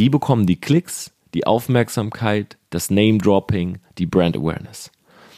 Die 0.00 0.08
bekommen 0.08 0.46
die 0.46 0.58
Klicks, 0.58 1.12
die 1.34 1.46
Aufmerksamkeit, 1.46 2.56
das 2.70 2.88
Name-Dropping, 2.88 3.80
die 3.98 4.06
Brand 4.06 4.34
Awareness. 4.34 4.90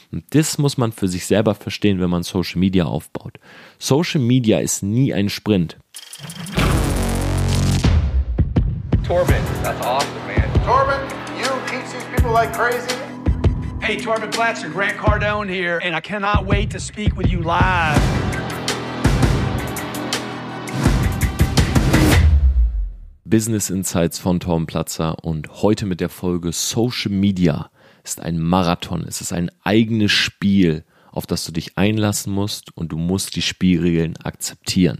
Und 0.09 0.23
das 0.29 0.57
muss 0.57 0.77
man 0.77 0.93
für 0.93 1.09
sich 1.09 1.25
selber 1.25 1.53
verstehen, 1.53 1.99
wenn 1.99 2.09
man 2.09 2.23
Social 2.23 2.61
Media 2.61 2.85
aufbaut. 2.85 3.39
Social 3.77 4.21
Media 4.21 4.59
ist 4.59 4.81
nie 4.81 5.13
ein 5.13 5.27
Sprint. 5.27 5.75
Torben, 9.05 9.35
that's 9.63 9.85
awesome, 9.85 10.07
man. 10.27 10.49
Torben, 10.63 10.97
you 11.37 11.49
teach 11.67 11.91
these 11.91 12.05
people 12.15 12.31
like 12.31 12.53
crazy. 12.53 12.95
Hey, 13.81 13.97
Torben 13.97 14.29
Blatzer, 14.31 14.69
Grant 14.69 14.97
Cardone 14.97 15.49
here, 15.49 15.81
and 15.83 15.93
I 15.93 15.99
cannot 15.99 16.45
wait 16.45 16.71
to 16.71 16.79
speak 16.79 17.17
with 17.17 17.29
you 17.29 17.41
live. 17.41 18.22
Business 23.33 23.71
Insights 23.71 24.19
von 24.19 24.39
Tom 24.39 24.67
Platzer 24.67 25.25
und 25.25 25.63
heute 25.63 25.87
mit 25.87 26.01
der 26.01 26.09
Folge 26.09 26.51
Social 26.51 27.11
Media 27.11 27.71
ist 28.03 28.21
ein 28.21 28.39
Marathon. 28.39 29.05
Es 29.07 29.21
ist 29.21 29.33
ein 29.33 29.49
eigenes 29.63 30.11
Spiel, 30.11 30.83
auf 31.11 31.25
das 31.25 31.43
du 31.43 31.51
dich 31.51 31.75
einlassen 31.75 32.31
musst 32.31 32.77
und 32.77 32.91
du 32.91 32.97
musst 32.99 33.35
die 33.35 33.41
Spielregeln 33.41 34.17
akzeptieren. 34.17 34.99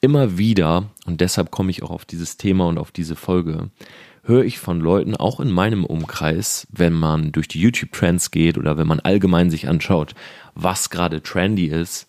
Immer 0.00 0.38
wieder, 0.38 0.90
und 1.06 1.20
deshalb 1.20 1.50
komme 1.50 1.72
ich 1.72 1.82
auch 1.82 1.90
auf 1.90 2.04
dieses 2.04 2.36
Thema 2.36 2.68
und 2.68 2.78
auf 2.78 2.92
diese 2.92 3.16
Folge, 3.16 3.70
höre 4.22 4.44
ich 4.44 4.60
von 4.60 4.78
Leuten, 4.78 5.16
auch 5.16 5.40
in 5.40 5.50
meinem 5.50 5.84
Umkreis, 5.84 6.68
wenn 6.70 6.92
man 6.92 7.32
durch 7.32 7.48
die 7.48 7.60
YouTube-Trends 7.60 8.30
geht 8.30 8.58
oder 8.58 8.78
wenn 8.78 8.86
man 8.86 9.00
allgemein 9.00 9.50
sich 9.50 9.66
anschaut, 9.66 10.14
was 10.54 10.88
gerade 10.88 11.20
trendy 11.20 11.66
ist, 11.66 12.06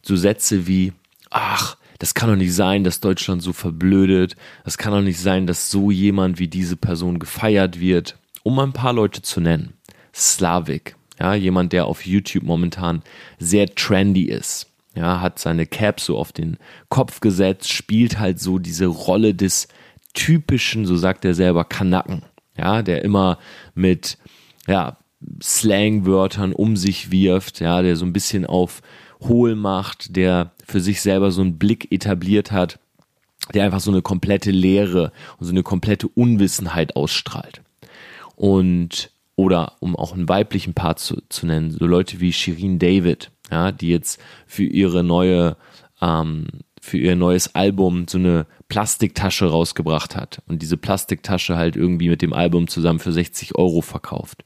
so 0.00 0.16
Sätze 0.16 0.66
wie, 0.66 0.94
ach, 1.28 1.76
das 1.98 2.14
kann 2.14 2.28
doch 2.28 2.36
nicht 2.36 2.54
sein, 2.54 2.84
dass 2.84 3.00
Deutschland 3.00 3.42
so 3.42 3.52
verblödet. 3.52 4.36
Das 4.64 4.78
kann 4.78 4.92
doch 4.92 5.00
nicht 5.00 5.20
sein, 5.20 5.46
dass 5.46 5.70
so 5.70 5.90
jemand 5.90 6.38
wie 6.38 6.48
diese 6.48 6.76
Person 6.76 7.18
gefeiert 7.18 7.80
wird. 7.80 8.18
Um 8.42 8.58
ein 8.58 8.72
paar 8.72 8.92
Leute 8.92 9.22
zu 9.22 9.40
nennen. 9.40 9.74
Slavik, 10.14 10.96
ja, 11.18 11.34
jemand, 11.34 11.72
der 11.72 11.86
auf 11.86 12.06
YouTube 12.06 12.44
momentan 12.44 13.02
sehr 13.38 13.74
trendy 13.74 14.24
ist. 14.24 14.66
Ja, 14.94 15.20
hat 15.20 15.40
seine 15.40 15.66
Cap 15.66 16.00
so 16.00 16.16
auf 16.16 16.30
den 16.32 16.56
Kopf 16.88 17.20
gesetzt, 17.20 17.72
spielt 17.72 18.20
halt 18.20 18.38
so 18.38 18.60
diese 18.60 18.86
Rolle 18.86 19.34
des 19.34 19.66
typischen, 20.12 20.86
so 20.86 20.96
sagt 20.96 21.24
er 21.24 21.34
selber, 21.34 21.64
Kanacken. 21.64 22.22
Ja, 22.56 22.82
der 22.82 23.02
immer 23.02 23.38
mit, 23.74 24.18
ja, 24.68 24.98
Slangwörtern 25.42 26.52
um 26.52 26.76
sich 26.76 27.10
wirft, 27.10 27.60
ja, 27.60 27.82
der 27.82 27.96
so 27.96 28.04
ein 28.04 28.12
bisschen 28.12 28.46
auf 28.46 28.82
hohl 29.20 29.54
macht, 29.54 30.16
der 30.16 30.52
für 30.66 30.80
sich 30.80 31.00
selber 31.00 31.30
so 31.30 31.40
einen 31.42 31.58
Blick 31.58 31.92
etabliert 31.92 32.52
hat, 32.52 32.78
der 33.52 33.64
einfach 33.64 33.80
so 33.80 33.90
eine 33.90 34.02
komplette 34.02 34.50
Leere 34.50 35.12
und 35.38 35.46
so 35.46 35.52
eine 35.52 35.62
komplette 35.62 36.08
Unwissenheit 36.08 36.96
ausstrahlt. 36.96 37.62
Und, 38.36 39.10
oder 39.36 39.74
um 39.80 39.96
auch 39.96 40.12
einen 40.12 40.28
weiblichen 40.28 40.74
Part 40.74 40.98
zu, 40.98 41.22
zu 41.28 41.46
nennen, 41.46 41.70
so 41.70 41.86
Leute 41.86 42.20
wie 42.20 42.32
Shirin 42.32 42.78
David, 42.78 43.30
ja, 43.50 43.72
die 43.72 43.88
jetzt 43.88 44.20
für 44.46 44.64
ihre 44.64 45.04
neue, 45.04 45.56
ähm, 46.00 46.46
für 46.80 46.98
ihr 46.98 47.16
neues 47.16 47.54
Album 47.54 48.06
so 48.08 48.18
eine 48.18 48.46
Plastiktasche 48.68 49.46
rausgebracht 49.46 50.16
hat 50.16 50.42
und 50.46 50.62
diese 50.62 50.76
Plastiktasche 50.76 51.56
halt 51.56 51.76
irgendwie 51.76 52.08
mit 52.08 52.22
dem 52.22 52.32
Album 52.32 52.68
zusammen 52.68 52.98
für 52.98 53.12
60 53.12 53.56
Euro 53.56 53.80
verkauft. 53.80 54.44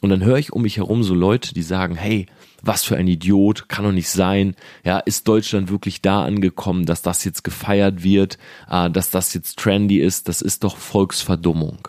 Und 0.00 0.10
dann 0.10 0.24
höre 0.24 0.38
ich 0.38 0.52
um 0.52 0.62
mich 0.62 0.78
herum 0.78 1.02
so 1.02 1.14
Leute, 1.14 1.54
die 1.54 1.62
sagen, 1.62 1.94
hey, 1.94 2.26
was 2.62 2.84
für 2.84 2.96
ein 2.96 3.08
Idiot, 3.08 3.68
kann 3.68 3.84
doch 3.84 3.92
nicht 3.92 4.08
sein. 4.08 4.54
Ja, 4.84 4.98
ist 4.98 5.28
Deutschland 5.28 5.70
wirklich 5.70 6.00
da 6.00 6.24
angekommen, 6.24 6.86
dass 6.86 7.02
das 7.02 7.24
jetzt 7.24 7.44
gefeiert 7.44 8.02
wird, 8.02 8.38
äh, 8.70 8.88
dass 8.90 9.10
das 9.10 9.34
jetzt 9.34 9.58
trendy 9.58 9.98
ist? 9.98 10.28
Das 10.28 10.40
ist 10.40 10.64
doch 10.64 10.76
Volksverdummung. 10.76 11.88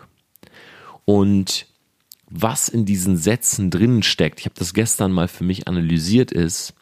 Und 1.05 1.67
was 2.29 2.67
in 2.67 2.85
diesen 2.85 3.17
Sätzen 3.17 3.69
drinnen 3.69 4.03
steckt, 4.03 4.39
ich 4.39 4.45
habe 4.45 4.55
das 4.57 4.73
gestern 4.73 5.11
mal 5.11 5.27
für 5.27 5.43
mich 5.43 5.67
analysiert, 5.67 6.31
ist 6.31 6.73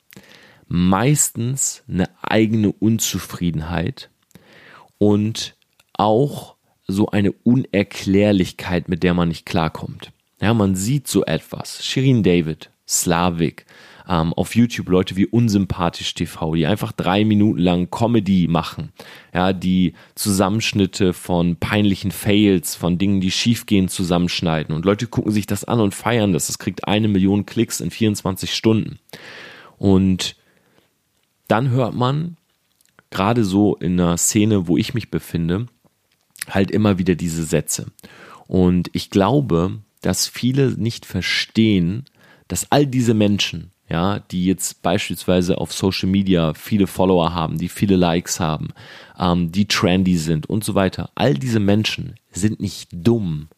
meistens 0.67 1.83
eine 1.89 2.09
eigene 2.21 2.71
Unzufriedenheit 2.71 4.09
und 4.97 5.55
auch 5.93 6.55
so 6.87 7.07
eine 7.07 7.31
Unerklärlichkeit, 7.31 8.87
mit 8.87 9.03
der 9.03 9.13
man 9.13 9.27
nicht 9.27 9.45
klarkommt. 9.45 10.11
Ja, 10.39 10.53
man 10.53 10.75
sieht 10.75 11.07
so 11.07 11.25
etwas. 11.25 11.83
Shirin 11.85 12.23
David, 12.23 12.71
Slavik, 12.87 13.65
ähm, 14.11 14.33
auf 14.33 14.55
YouTube 14.55 14.89
Leute 14.89 15.15
wie 15.15 15.25
Unsympathisch 15.25 16.13
TV, 16.13 16.55
die 16.55 16.65
einfach 16.65 16.91
drei 16.91 17.23
Minuten 17.23 17.59
lang 17.59 17.89
Comedy 17.89 18.47
machen, 18.49 18.91
ja, 19.33 19.53
die 19.53 19.93
Zusammenschnitte 20.15 21.13
von 21.13 21.55
peinlichen 21.55 22.11
Fails, 22.11 22.75
von 22.75 22.97
Dingen, 22.97 23.21
die 23.21 23.31
schiefgehen, 23.31 23.87
zusammenschneiden 23.87 24.75
und 24.75 24.83
Leute 24.83 25.07
gucken 25.07 25.31
sich 25.31 25.47
das 25.47 25.63
an 25.63 25.79
und 25.79 25.95
feiern 25.95 26.33
das. 26.33 26.49
Es 26.49 26.59
kriegt 26.59 26.87
eine 26.87 27.07
Million 27.07 27.45
Klicks 27.45 27.79
in 27.79 27.89
24 27.89 28.53
Stunden. 28.53 28.99
Und 29.77 30.35
dann 31.47 31.69
hört 31.69 31.95
man, 31.95 32.35
gerade 33.09 33.45
so 33.45 33.75
in 33.75 33.99
einer 33.99 34.17
Szene, 34.17 34.67
wo 34.67 34.77
ich 34.77 34.93
mich 34.93 35.09
befinde, 35.09 35.67
halt 36.49 36.69
immer 36.69 36.97
wieder 36.97 37.15
diese 37.15 37.43
Sätze. 37.45 37.87
Und 38.47 38.89
ich 38.93 39.09
glaube, 39.09 39.79
dass 40.01 40.27
viele 40.27 40.71
nicht 40.71 41.05
verstehen, 41.05 42.05
dass 42.47 42.71
all 42.71 42.85
diese 42.85 43.13
Menschen, 43.13 43.71
ja, 43.91 44.19
die 44.19 44.45
jetzt 44.45 44.81
beispielsweise 44.81 45.57
auf 45.57 45.73
Social 45.73 46.07
Media 46.07 46.53
viele 46.53 46.87
Follower 46.87 47.33
haben, 47.33 47.57
die 47.57 47.67
viele 47.67 47.97
Likes 47.97 48.39
haben, 48.39 48.69
ähm, 49.19 49.51
die 49.51 49.67
trendy 49.67 50.17
sind 50.17 50.49
und 50.49 50.63
so 50.63 50.75
weiter, 50.75 51.09
all 51.15 51.33
diese 51.33 51.59
Menschen 51.59 52.15
sind 52.31 52.61
nicht 52.61 52.89
dumm 52.93 53.49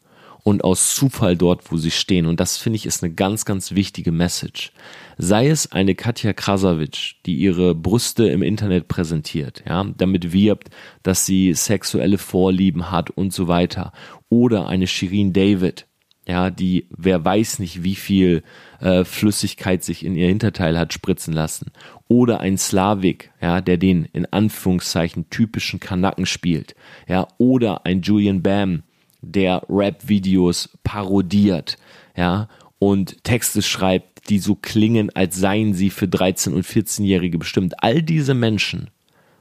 und 0.42 0.64
aus 0.64 0.96
Zufall 0.96 1.38
dort, 1.38 1.72
wo 1.72 1.78
sie 1.78 1.92
stehen. 1.92 2.26
Und 2.26 2.40
das 2.40 2.58
finde 2.58 2.78
ich 2.78 2.88
ist 2.88 3.04
eine 3.04 3.14
ganz, 3.14 3.46
ganz 3.46 3.74
wichtige 3.74 4.12
Message. 4.12 4.72
Sei 5.20 5.48
es 5.48 5.72
eine 5.72 5.94
Katja 5.94 6.34
Krasavic, 6.34 7.16
die 7.28 7.36
ihre 7.36 7.76
Brüste 7.76 8.28
im 8.28 8.42
Internet 8.42 8.88
präsentiert, 8.88 9.64
ja, 9.68 9.86
damit 9.98 10.34
wirbt, 10.34 10.70
dass 11.04 11.28
sie 11.28 11.54
sexuelle 11.54 12.18
Vorlieben 12.18 12.90
hat 12.90 13.12
und 13.12 13.32
so 13.34 13.48
weiter. 13.48 13.94
Oder 14.30 14.68
eine 14.68 14.88
Shirin 14.88 15.32
David, 15.32 15.86
ja, 16.28 16.50
die 16.50 16.88
wer 16.90 17.24
weiß 17.24 17.60
nicht, 17.60 17.84
wie 17.84 17.96
viel 17.96 18.44
äh, 18.80 19.04
Flüssigkeit 19.04 19.84
sich 19.84 20.06
in 20.06 20.16
ihr 20.16 20.28
Hinterteil 20.28 20.78
hat 20.78 20.94
spritzen 20.94 21.34
lassen. 21.34 21.72
Oder 22.08 22.40
ein 22.40 22.58
Slavik, 22.58 23.32
ja, 23.42 23.62
der 23.62 23.78
den 23.78 24.06
in 24.06 24.26
Anführungszeichen 24.26 25.30
typischen 25.30 25.80
Kanaken 25.80 26.26
spielt. 26.26 26.76
Ja, 27.08 27.28
oder 27.38 27.86
ein 27.86 28.02
Julian 28.02 28.42
Bam, 28.42 28.84
der 29.22 29.64
Rap-Videos 29.70 30.78
parodiert, 30.84 31.78
ja, 32.16 32.48
und 32.80 33.24
Texte 33.24 33.62
schreibt, 33.62 34.30
die 34.30 34.40
so 34.40 34.56
klingen, 34.56 35.10
als 35.16 35.36
seien 35.36 35.74
sie 35.74 35.90
für 35.90 36.06
13- 36.06 36.54
und 36.54 36.66
14-Jährige 36.66 37.38
bestimmt. 37.38 37.82
All 37.84 38.02
diese 38.02 38.34
Menschen 38.34 38.90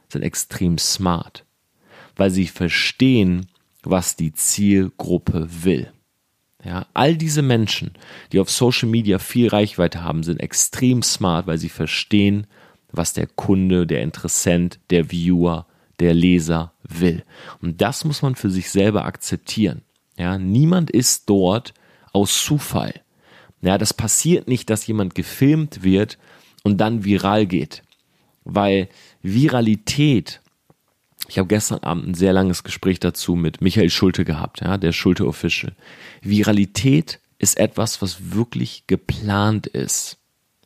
sind 0.09 0.23
extrem 0.23 0.77
smart, 0.77 1.45
weil 2.15 2.29
sie 2.29 2.47
verstehen, 2.47 3.47
was 3.83 4.15
die 4.15 4.33
Zielgruppe 4.33 5.47
will. 5.63 5.91
Ja, 6.65 6.85
all 6.93 7.17
diese 7.17 7.41
Menschen, 7.41 7.91
die 8.31 8.39
auf 8.39 8.49
Social 8.49 8.87
Media 8.87 9.19
viel 9.19 9.49
Reichweite 9.49 10.03
haben, 10.03 10.23
sind 10.23 10.39
extrem 10.39 11.03
smart, 11.03 11.45
weil 11.45 11.57
sie 11.57 11.69
verstehen, 11.69 12.47
was 12.91 13.13
der 13.13 13.27
Kunde, 13.27 13.85
der 13.85 14.01
Interessent, 14.01 14.79
der 14.89 15.11
Viewer, 15.11 15.67
der 15.99 16.13
Leser 16.13 16.73
will. 16.83 17.23
Und 17.61 17.81
das 17.81 18.05
muss 18.05 18.21
man 18.21 18.35
für 18.35 18.49
sich 18.49 18.69
selber 18.69 19.05
akzeptieren. 19.05 19.81
Ja, 20.17 20.37
niemand 20.37 20.91
ist 20.91 21.29
dort 21.29 21.73
aus 22.13 22.43
Zufall. 22.43 22.93
Ja, 23.61 23.77
das 23.77 23.93
passiert 23.93 24.47
nicht, 24.47 24.69
dass 24.69 24.87
jemand 24.87 25.15
gefilmt 25.15 25.83
wird 25.83 26.17
und 26.63 26.77
dann 26.77 27.03
viral 27.03 27.45
geht. 27.45 27.83
Weil 28.43 28.89
Viralität 29.21 30.41
ich 31.27 31.37
habe 31.37 31.47
gestern 31.47 31.79
Abend 31.79 32.07
ein 32.07 32.13
sehr 32.13 32.33
langes 32.33 32.63
Gespräch 32.63 32.99
dazu 32.99 33.35
mit 33.35 33.61
Michael 33.61 33.89
Schulte 33.89 34.25
gehabt, 34.25 34.61
ja, 34.61 34.77
der 34.77 34.91
Schulte 34.91 35.25
Official. 35.25 35.73
Viralität 36.21 37.19
ist 37.39 37.57
etwas, 37.57 38.01
was 38.01 38.33
wirklich 38.33 38.85
geplant 38.87 39.67
ist. 39.67 40.17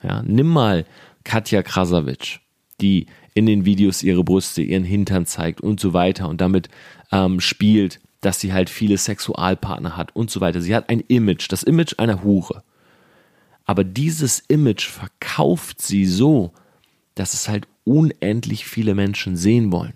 Ja, 0.02 0.24
nimm 0.24 0.48
mal 0.48 0.86
Katja 1.24 1.64
Krasavic, 1.64 2.40
die 2.82 3.08
in 3.34 3.46
den 3.46 3.66
Videos 3.66 4.04
ihre 4.04 4.24
Brüste, 4.24 4.62
ihren 4.62 4.84
Hintern 4.84 5.26
zeigt 5.26 5.62
und 5.62 5.80
so 5.80 5.94
weiter 5.94 6.28
und 6.28 6.42
damit 6.42 6.70
ähm, 7.12 7.40
spielt, 7.40 8.00
dass 8.22 8.40
sie 8.40 8.54
halt 8.54 8.70
viele 8.70 8.98
Sexualpartner 8.98 9.96
hat 9.96 10.16
und 10.16 10.32
so 10.32 10.42
weiter. 10.42 10.62
Sie 10.62 10.76
hat 10.76 10.90
ein 10.90 11.02
Image, 11.02 11.52
das 11.52 11.64
Image 11.64 11.96
einer 11.98 12.24
Hure. 12.24 12.64
Aber 13.66 13.84
dieses 13.84 14.40
Image 14.40 14.88
verkauft 14.88 15.82
sie 15.82 16.06
so, 16.06 16.52
dass 17.16 17.34
es 17.34 17.48
halt 17.48 17.68
unendlich 17.84 18.66
viele 18.66 18.96
Menschen 18.96 19.36
sehen 19.36 19.72
wollen 19.72 19.94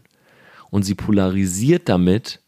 und 0.71 0.81
sie 0.83 0.95
polarisiert 0.95 1.87
damit 1.87 2.39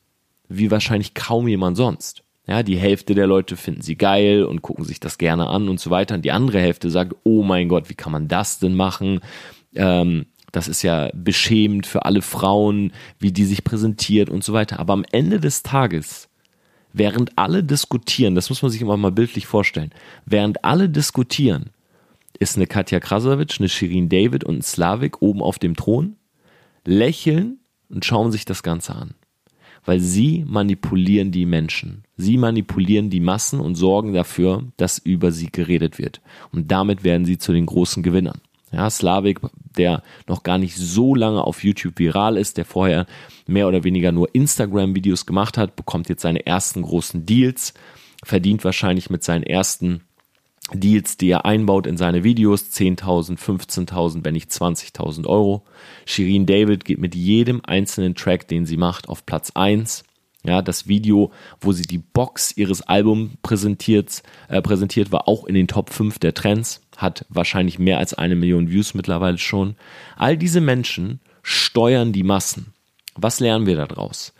wie 0.50 0.72
wahrscheinlich 0.72 1.14
kaum 1.14 1.48
jemand 1.48 1.78
sonst. 1.78 2.24
Ja, 2.48 2.64
die 2.64 2.78
Hälfte 2.78 3.14
der 3.16 3.28
Leute 3.28 3.56
finden 3.56 3.82
sie 3.82 3.96
geil 3.96 4.44
und 4.44 4.62
gucken 4.64 4.84
sich 4.84 5.00
das 5.00 5.18
gerne 5.18 5.48
an 5.48 5.70
und 5.70 5.80
so 5.80 5.92
weiter. 5.92 6.16
Und 6.16 6.26
die 6.26 6.32
andere 6.32 6.60
Hälfte 6.60 6.90
sagt, 6.90 7.16
oh 7.24 7.44
mein 7.44 7.70
Gott, 7.70 7.90
wie 7.90 7.96
kann 7.96 8.12
man 8.12 8.28
das 8.28 8.58
denn 8.60 8.76
machen? 8.76 9.22
Ähm, 9.76 10.26
Das 10.52 10.68
ist 10.68 10.84
ja 10.84 11.10
beschämend 11.14 11.88
für 11.88 12.06
alle 12.06 12.22
Frauen, 12.22 12.92
wie 13.18 13.32
die 13.32 13.46
sich 13.46 13.64
präsentiert 13.64 14.30
und 14.30 14.44
so 14.44 14.54
weiter. 14.54 14.80
Aber 14.80 14.94
am 14.94 15.06
Ende 15.12 15.40
des 15.40 15.64
Tages, 15.64 16.30
während 16.92 17.38
alle 17.40 17.64
diskutieren, 17.64 18.36
das 18.36 18.50
muss 18.50 18.62
man 18.62 18.70
sich 18.70 18.82
immer 18.82 18.98
mal 18.98 19.12
bildlich 19.12 19.48
vorstellen, 19.48 19.92
während 20.26 20.64
alle 20.64 20.90
diskutieren, 20.90 21.72
ist 22.38 22.56
eine 22.56 22.68
Katja 22.68 23.00
Krasavic, 23.00 23.56
eine 23.58 23.70
Shirin 23.70 24.10
David 24.10 24.44
und 24.44 24.58
ein 24.58 24.62
Slavik 24.62 25.22
oben 25.22 25.42
auf 25.42 25.58
dem 25.58 25.76
Thron, 25.76 26.18
lächeln 26.86 27.58
und 27.90 28.06
schauen 28.06 28.32
sich 28.32 28.46
das 28.46 28.64
Ganze 28.64 28.96
an. 28.96 29.16
Weil 29.86 30.00
sie 30.00 30.46
manipulieren 30.48 31.32
die 31.32 31.46
Menschen. 31.46 32.04
Sie 32.16 32.38
manipulieren 32.38 33.10
die 33.10 33.20
Massen 33.20 33.60
und 33.60 33.76
sorgen 33.76 34.14
dafür, 34.14 34.64
dass 34.78 34.98
über 34.98 35.32
sie 35.32 35.52
geredet 35.52 36.00
wird. 36.00 36.22
Und 36.52 36.72
damit 36.72 37.04
werden 37.04 37.26
sie 37.26 37.38
zu 37.38 37.52
den 37.52 37.66
großen 37.66 38.02
Gewinnern. 38.02 38.40
Ja, 38.72 38.90
Slavik, 38.90 39.40
der 39.78 40.02
noch 40.28 40.42
gar 40.42 40.58
nicht 40.58 40.76
so 40.76 41.14
lange 41.14 41.44
auf 41.44 41.64
YouTube 41.64 42.00
viral 42.00 42.38
ist, 42.38 42.58
der 42.58 42.66
vorher 42.66 43.06
mehr 43.46 43.68
oder 43.68 43.84
weniger 43.84 44.12
nur 44.12 44.34
Instagram-Videos 44.34 45.28
gemacht 45.28 45.58
hat, 45.58 45.76
bekommt 45.76 46.10
jetzt 46.10 46.24
seine 46.24 46.46
ersten 46.46 46.82
großen 46.82 47.26
Deals, 47.26 47.76
verdient 48.24 48.64
wahrscheinlich 48.64 49.12
mit 49.12 49.24
seinen 49.24 49.44
ersten 49.44 50.02
Deals, 50.72 51.18
die 51.18 51.30
er 51.30 51.46
einbaut 51.46 51.88
in 51.88 51.98
seine 51.98 52.24
Videos, 52.24 52.72
10.000, 52.72 53.38
15.000, 53.38 54.24
wenn 54.24 54.34
nicht 54.34 54.50
20.000 54.50 55.28
Euro. 55.28 55.64
Shirin 56.06 56.46
David 56.46 56.86
geht 56.86 57.00
mit 57.00 57.16
jedem 57.16 57.62
einzelnen 57.66 58.16
Track, 58.16 58.48
den 58.48 58.66
sie 58.66 58.78
macht, 58.78 59.10
auf 59.10 59.26
Platz 59.26 59.52
1. 59.56 60.04
Ja, 60.46 60.62
das 60.62 60.88
Video, 60.88 61.32
wo 61.62 61.72
sie 61.72 61.84
die 61.84 62.00
Box 62.00 62.56
ihres 62.58 62.82
Albums 62.82 63.32
präsentiert, 63.44 64.24
äh, 64.50 64.62
präsentiert, 64.62 65.12
war 65.12 65.28
auch 65.28 65.46
in 65.46 65.56
den 65.56 65.68
Top 65.68 65.90
5 65.90 66.20
der 66.20 66.34
Trends, 66.34 66.82
hat 66.98 67.26
wahrscheinlich 67.30 67.80
mehr 67.80 67.98
als 67.98 68.14
eine 68.14 68.36
Million 68.36 68.70
Views 68.70 68.94
mittlerweile 68.94 69.38
schon. 69.38 69.76
All 70.18 70.38
diese 70.38 70.60
Menschen 70.60 71.22
steuern 71.44 72.12
die 72.12 72.24
Massen. 72.24 72.74
Was 73.16 73.40
lernen 73.40 73.68
wir 73.68 73.76
daraus? 73.76 74.34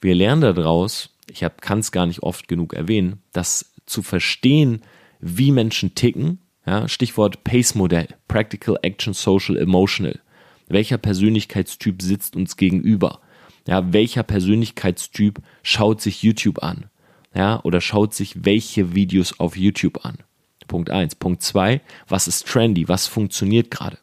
Wir 0.00 0.14
lernen 0.14 0.42
daraus, 0.42 1.10
ich 1.28 1.44
kann 1.60 1.80
es 1.80 1.90
gar 1.90 2.06
nicht 2.06 2.22
oft 2.22 2.46
genug 2.46 2.74
erwähnen, 2.74 3.20
dass 3.32 3.72
zu 3.84 4.02
verstehen, 4.02 4.82
wie 5.20 5.52
Menschen 5.52 5.94
ticken, 5.94 6.38
ja, 6.66 6.88
Stichwort 6.88 7.44
Pace-Modell, 7.44 8.08
Practical 8.28 8.78
Action 8.82 9.14
Social 9.14 9.56
Emotional. 9.56 10.20
Welcher 10.68 10.98
Persönlichkeitstyp 10.98 12.02
sitzt 12.02 12.36
uns 12.36 12.56
gegenüber? 12.56 13.20
Ja, 13.66 13.92
welcher 13.92 14.22
Persönlichkeitstyp 14.22 15.40
schaut 15.62 16.00
sich 16.00 16.22
YouTube 16.22 16.62
an? 16.62 16.86
Ja, 17.34 17.60
oder 17.64 17.80
schaut 17.80 18.14
sich 18.14 18.44
welche 18.44 18.94
Videos 18.94 19.40
auf 19.40 19.56
YouTube 19.56 20.04
an? 20.04 20.18
Punkt 20.66 20.90
eins. 20.90 21.14
Punkt 21.14 21.42
zwei. 21.42 21.80
was 22.06 22.28
ist 22.28 22.46
trendy? 22.46 22.88
Was 22.88 23.06
funktioniert 23.06 23.70
gerade? 23.70 23.98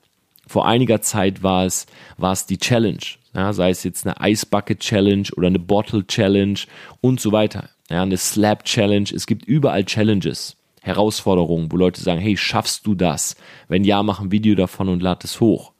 Vor 0.47 0.67
einiger 0.67 1.01
Zeit 1.01 1.44
war 1.44 1.65
es, 1.65 1.85
war 2.17 2.33
es 2.33 2.45
die 2.45 2.57
Challenge. 2.57 3.00
Ja, 3.33 3.53
sei 3.53 3.69
es 3.69 3.83
jetzt 3.83 4.06
eine 4.07 4.15
Ice 4.31 4.45
Bucket 4.45 4.79
Challenge 4.79 5.27
oder 5.35 5.47
eine 5.47 5.59
Bottle 5.59 6.06
Challenge 6.06 6.59
und 7.01 7.19
so 7.19 7.31
weiter. 7.31 7.69
Ja, 7.89 8.03
eine 8.03 8.17
Slap 8.17 8.63
Challenge. 8.65 9.09
Es 9.13 9.27
gibt 9.27 9.45
überall 9.45 9.85
Challenges, 9.85 10.57
Herausforderungen, 10.86 11.72
wo 11.72 11.78
Leute 11.78 12.00
sagen, 12.00 12.22
hey, 12.22 12.38
schaffst 12.38 12.86
du 12.86 12.94
das? 12.94 13.36
Wenn 13.68 13.84
ja, 13.84 14.04
mach 14.04 14.20
ein 14.20 14.32
Video 14.32 14.54
davon 14.54 14.88
und 14.88 15.02
lad 15.02 15.24
es 15.24 15.40
hoch. 15.42 15.72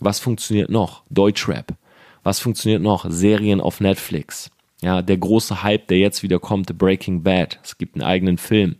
Was 0.00 0.20
funktioniert 0.20 0.70
noch? 0.70 1.02
Deutschrap. 1.10 1.74
Was 2.22 2.40
funktioniert 2.40 2.80
noch? 2.80 3.04
Serien 3.10 3.60
auf 3.60 3.80
Netflix. 3.80 4.50
Ja, 4.80 5.02
der 5.02 5.18
große 5.18 5.62
Hype, 5.62 5.88
der 5.88 5.98
jetzt 5.98 6.22
wieder 6.22 6.38
kommt, 6.38 6.78
Breaking 6.78 7.22
Bad. 7.22 7.60
Es 7.62 7.76
gibt 7.76 7.96
einen 7.96 8.08
eigenen 8.08 8.38
Film. 8.38 8.76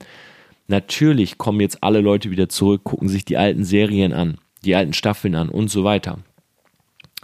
Natürlich 0.69 1.37
kommen 1.37 1.61
jetzt 1.61 1.83
alle 1.83 2.01
Leute 2.01 2.31
wieder 2.31 2.49
zurück, 2.49 2.85
gucken 2.85 3.11
sich 3.11 3.27
die 3.27 3.37
alten 3.37 3.65
Serien 3.67 4.15
an, 4.15 4.39
die 4.65 4.75
alten 4.75 4.95
Staffeln 4.95 5.35
an 5.35 5.51
und 5.51 5.69
so 5.69 5.85
weiter. 5.85 6.21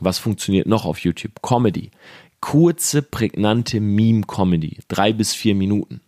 Was 0.00 0.18
funktioniert 0.18 0.66
noch 0.66 0.84
auf 0.84 0.98
YouTube? 0.98 1.40
Comedy. 1.40 1.92
Kurze, 2.40 3.00
prägnante 3.00 3.80
Meme-Comedy. 3.80 4.80
Drei 4.88 5.14
bis 5.14 5.32
vier 5.32 5.54
Minuten. 5.54 6.02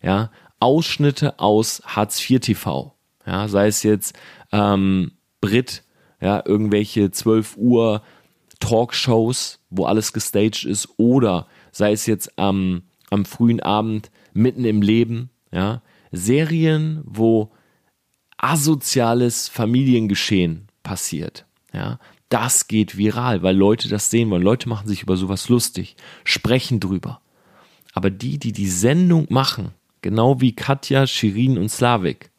Ja, 0.00 0.30
Ausschnitte 0.60 1.38
aus 1.38 1.82
Hartz 1.84 2.28
IV 2.28 2.40
TV. 2.40 2.94
Ja, 3.26 3.48
sei 3.48 3.66
es 3.66 3.82
jetzt 3.82 4.14
ähm, 4.52 5.12
Brit, 5.40 5.84
ja, 6.20 6.42
irgendwelche 6.44 7.10
12 7.10 7.56
Uhr 7.56 8.02
Talkshows, 8.60 9.58
wo 9.70 9.84
alles 9.84 10.12
gestaged 10.12 10.64
ist, 10.64 10.88
oder 10.98 11.46
sei 11.72 11.92
es 11.92 12.06
jetzt 12.06 12.38
am, 12.38 12.82
am 13.10 13.24
frühen 13.24 13.60
Abend 13.60 14.10
mitten 14.32 14.64
im 14.64 14.82
Leben, 14.82 15.30
ja, 15.50 15.82
Serien, 16.12 17.02
wo 17.04 17.50
asoziales 18.36 19.48
Familiengeschehen 19.48 20.68
passiert, 20.82 21.46
ja, 21.72 21.98
das 22.28 22.68
geht 22.68 22.96
viral, 22.96 23.42
weil 23.42 23.56
Leute 23.56 23.88
das 23.88 24.08
sehen 24.08 24.30
wollen. 24.30 24.42
Leute 24.42 24.68
machen 24.68 24.86
sich 24.86 25.02
über 25.02 25.16
sowas 25.16 25.48
lustig, 25.48 25.96
sprechen 26.24 26.78
drüber. 26.78 27.20
Aber 27.92 28.08
die, 28.08 28.38
die 28.38 28.52
die 28.52 28.68
Sendung 28.68 29.26
machen, 29.30 29.74
genau 30.02 30.40
wie 30.40 30.54
Katja, 30.54 31.06
Shirin 31.06 31.58
und 31.58 31.70
Slavik, 31.70 32.30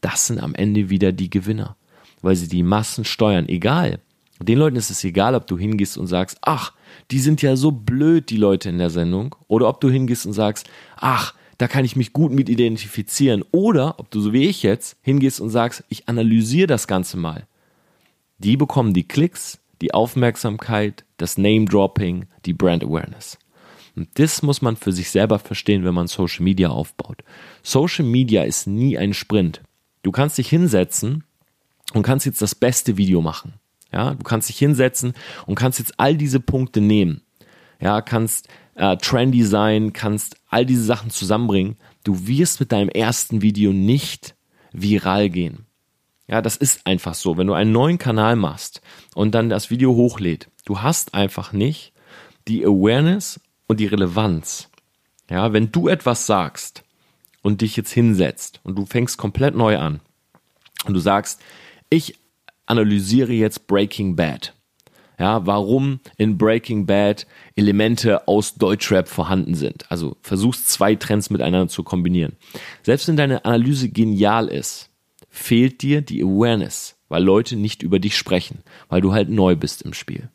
das 0.00 0.26
sind 0.26 0.40
am 0.40 0.54
Ende 0.54 0.90
wieder 0.90 1.12
die 1.12 1.30
Gewinner, 1.30 1.76
weil 2.22 2.36
sie 2.36 2.48
die 2.48 2.62
Massen 2.62 3.04
steuern. 3.04 3.48
Egal, 3.48 4.00
den 4.40 4.58
Leuten 4.58 4.76
ist 4.76 4.90
es 4.90 5.02
egal, 5.04 5.34
ob 5.34 5.46
du 5.46 5.58
hingehst 5.58 5.96
und 5.96 6.06
sagst, 6.06 6.38
ach, 6.42 6.72
die 7.10 7.18
sind 7.18 7.42
ja 7.42 7.56
so 7.56 7.70
blöd, 7.70 8.28
die 8.30 8.36
Leute 8.36 8.68
in 8.68 8.78
der 8.78 8.90
Sendung. 8.90 9.34
Oder 9.48 9.68
ob 9.68 9.80
du 9.80 9.90
hingehst 9.90 10.26
und 10.26 10.34
sagst, 10.34 10.68
ach, 10.96 11.34
da 11.58 11.68
kann 11.68 11.86
ich 11.86 11.96
mich 11.96 12.12
gut 12.12 12.32
mit 12.32 12.48
identifizieren. 12.48 13.44
Oder 13.50 13.98
ob 13.98 14.10
du 14.10 14.20
so 14.20 14.32
wie 14.32 14.46
ich 14.46 14.62
jetzt 14.62 14.98
hingehst 15.00 15.40
und 15.40 15.50
sagst, 15.50 15.84
ich 15.88 16.08
analysiere 16.08 16.66
das 16.66 16.86
Ganze 16.86 17.16
mal. 17.16 17.46
Die 18.38 18.58
bekommen 18.58 18.92
die 18.92 19.08
Klicks, 19.08 19.58
die 19.80 19.94
Aufmerksamkeit, 19.94 21.04
das 21.16 21.38
Name-Dropping, 21.38 22.26
die 22.44 22.52
Brand 22.52 22.84
Awareness. 22.84 23.38
Und 23.96 24.10
das 24.18 24.42
muss 24.42 24.60
man 24.60 24.76
für 24.76 24.92
sich 24.92 25.10
selber 25.10 25.38
verstehen, 25.38 25.84
wenn 25.84 25.94
man 25.94 26.06
Social 26.06 26.44
Media 26.44 26.68
aufbaut. 26.68 27.24
Social 27.62 28.04
Media 28.04 28.44
ist 28.44 28.66
nie 28.66 28.98
ein 28.98 29.14
Sprint. 29.14 29.62
Du 30.02 30.12
kannst 30.12 30.36
dich 30.38 30.48
hinsetzen 30.48 31.24
und 31.94 32.02
kannst 32.02 32.26
jetzt 32.26 32.42
das 32.42 32.54
beste 32.54 32.98
Video 32.98 33.22
machen. 33.22 33.54
Ja, 33.92 34.14
du 34.14 34.22
kannst 34.22 34.48
dich 34.48 34.58
hinsetzen 34.58 35.14
und 35.46 35.54
kannst 35.54 35.78
jetzt 35.78 35.94
all 35.98 36.16
diese 36.16 36.40
Punkte 36.40 36.80
nehmen. 36.80 37.22
Ja, 37.80 38.02
kannst 38.02 38.48
äh, 38.74 38.96
trendy 38.98 39.42
sein, 39.42 39.92
kannst 39.92 40.36
all 40.48 40.66
diese 40.66 40.84
Sachen 40.84 41.10
zusammenbringen. 41.10 41.76
Du 42.04 42.26
wirst 42.26 42.60
mit 42.60 42.72
deinem 42.72 42.90
ersten 42.90 43.40
Video 43.40 43.72
nicht 43.72 44.34
viral 44.72 45.30
gehen. 45.30 45.66
Ja, 46.28 46.42
das 46.42 46.56
ist 46.56 46.86
einfach 46.86 47.14
so. 47.14 47.38
Wenn 47.38 47.46
du 47.46 47.54
einen 47.54 47.72
neuen 47.72 47.98
Kanal 47.98 48.36
machst 48.36 48.82
und 49.14 49.34
dann 49.34 49.48
das 49.48 49.70
Video 49.70 49.94
hochlädt, 49.94 50.50
du 50.64 50.82
hast 50.82 51.14
einfach 51.14 51.52
nicht 51.52 51.92
die 52.48 52.64
Awareness 52.64 53.40
und 53.66 53.80
die 53.80 53.86
Relevanz. 53.86 54.68
Ja, 55.30 55.52
wenn 55.52 55.72
du 55.72 55.88
etwas 55.88 56.26
sagst 56.26 56.84
und 57.42 57.60
dich 57.60 57.76
jetzt 57.76 57.92
hinsetzt 57.92 58.60
und 58.62 58.76
du 58.76 58.86
fängst 58.86 59.18
komplett 59.18 59.54
neu 59.54 59.78
an 59.78 60.00
und 60.84 60.94
du 60.94 61.00
sagst, 61.00 61.40
ich 61.90 62.18
analysiere 62.66 63.32
jetzt 63.32 63.66
Breaking 63.66 64.16
Bad. 64.16 64.52
Ja, 65.18 65.46
warum 65.46 66.00
in 66.18 66.36
Breaking 66.36 66.84
Bad 66.84 67.26
Elemente 67.54 68.28
aus 68.28 68.56
Deutschrap 68.56 69.08
vorhanden 69.08 69.54
sind. 69.54 69.90
Also 69.90 70.16
versuchst 70.20 70.68
zwei 70.68 70.94
Trends 70.94 71.30
miteinander 71.30 71.68
zu 71.68 71.82
kombinieren. 71.82 72.36
Selbst 72.82 73.08
wenn 73.08 73.16
deine 73.16 73.44
Analyse 73.44 73.88
genial 73.88 74.48
ist, 74.48 74.90
fehlt 75.30 75.80
dir 75.80 76.02
die 76.02 76.22
Awareness, 76.22 76.96
weil 77.08 77.22
Leute 77.22 77.56
nicht 77.56 77.82
über 77.82 77.98
dich 77.98 78.16
sprechen, 78.16 78.62
weil 78.88 79.00
du 79.00 79.12
halt 79.12 79.30
neu 79.30 79.56
bist 79.56 79.82
im 79.82 79.94
Spiel. 79.94 80.28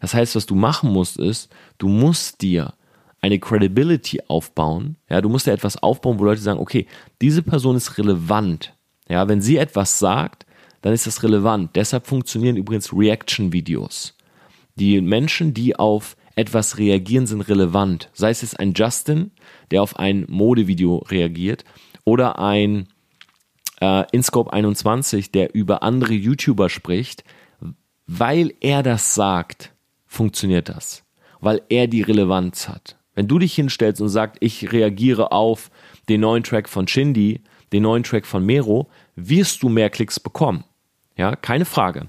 Das 0.00 0.14
heißt, 0.14 0.36
was 0.36 0.46
du 0.46 0.54
machen 0.54 0.92
musst, 0.92 1.18
ist, 1.18 1.50
du 1.78 1.88
musst 1.88 2.42
dir 2.42 2.74
eine 3.20 3.38
Credibility 3.38 4.20
aufbauen. 4.28 4.96
Ja, 5.08 5.20
du 5.20 5.28
musst 5.28 5.46
dir 5.46 5.52
etwas 5.52 5.76
aufbauen, 5.76 6.18
wo 6.18 6.24
Leute 6.24 6.40
sagen, 6.40 6.60
okay, 6.60 6.86
diese 7.20 7.42
Person 7.42 7.76
ist 7.76 7.98
relevant. 7.98 8.74
Ja, 9.08 9.28
wenn 9.28 9.42
sie 9.42 9.56
etwas 9.56 9.98
sagt, 9.98 10.46
dann 10.82 10.92
ist 10.92 11.06
das 11.06 11.22
relevant. 11.22 11.76
Deshalb 11.76 12.06
funktionieren 12.06 12.56
übrigens 12.56 12.92
Reaction-Videos. 12.92 14.16
Die 14.76 15.00
Menschen, 15.00 15.52
die 15.52 15.76
auf 15.76 16.16
etwas 16.36 16.78
reagieren, 16.78 17.26
sind 17.26 17.42
relevant. 17.42 18.08
Sei 18.14 18.30
es 18.30 18.42
jetzt 18.42 18.58
ein 18.58 18.72
Justin, 18.74 19.32
der 19.70 19.82
auf 19.82 19.98
ein 19.98 20.24
Modevideo 20.28 20.98
reagiert, 21.08 21.64
oder 22.04 22.38
ein 22.38 22.88
äh, 23.80 24.04
InScope 24.12 24.52
21, 24.52 25.32
der 25.32 25.54
über 25.54 25.82
andere 25.82 26.14
YouTuber 26.14 26.70
spricht, 26.70 27.24
weil 28.12 28.54
er 28.60 28.82
das 28.82 29.14
sagt, 29.14 29.72
funktioniert 30.04 30.68
das. 30.68 31.04
Weil 31.40 31.62
er 31.68 31.86
die 31.86 32.02
Relevanz 32.02 32.68
hat. 32.68 32.96
Wenn 33.14 33.28
du 33.28 33.38
dich 33.38 33.54
hinstellst 33.54 34.02
und 34.02 34.08
sagst, 34.08 34.36
ich 34.40 34.72
reagiere 34.72 35.30
auf 35.30 35.70
den 36.08 36.22
neuen 36.22 36.42
Track 36.42 36.68
von 36.68 36.88
Shindy, 36.88 37.42
den 37.72 37.84
neuen 37.84 38.02
Track 38.02 38.26
von 38.26 38.44
Mero, 38.44 38.88
wirst 39.14 39.62
du 39.62 39.68
mehr 39.68 39.90
Klicks 39.90 40.18
bekommen. 40.18 40.64
Ja, 41.16 41.36
keine 41.36 41.64
Frage. 41.64 42.08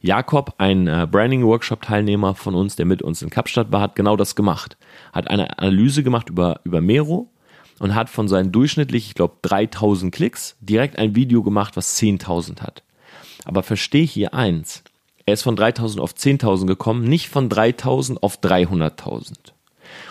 Jakob, 0.00 0.54
ein 0.56 0.86
äh, 0.86 1.06
Branding-Workshop-Teilnehmer 1.08 2.34
von 2.34 2.54
uns, 2.54 2.74
der 2.74 2.86
mit 2.86 3.02
uns 3.02 3.20
in 3.20 3.28
Kapstadt 3.28 3.72
war, 3.72 3.82
hat 3.82 3.94
genau 3.94 4.16
das 4.16 4.34
gemacht. 4.34 4.78
Hat 5.12 5.28
eine 5.28 5.58
Analyse 5.58 6.02
gemacht 6.02 6.30
über, 6.30 6.60
über 6.64 6.80
Mero 6.80 7.30
und 7.78 7.94
hat 7.94 8.08
von 8.08 8.26
seinen 8.26 8.52
durchschnittlich, 8.52 9.06
ich 9.06 9.14
glaube, 9.14 9.36
3000 9.42 10.14
Klicks 10.14 10.56
direkt 10.60 10.98
ein 10.98 11.14
Video 11.14 11.42
gemacht, 11.42 11.76
was 11.76 12.00
10.000 12.00 12.62
hat. 12.62 12.82
Aber 13.44 13.62
verstehe 13.62 14.04
hier 14.04 14.34
eins. 14.34 14.82
Er 15.26 15.34
ist 15.34 15.42
von 15.42 15.56
3000 15.56 16.00
auf 16.00 16.14
10.000 16.14 16.66
gekommen, 16.66 17.04
nicht 17.04 17.28
von 17.28 17.48
3000 17.48 18.22
auf 18.22 18.40
300.000. 18.40 19.34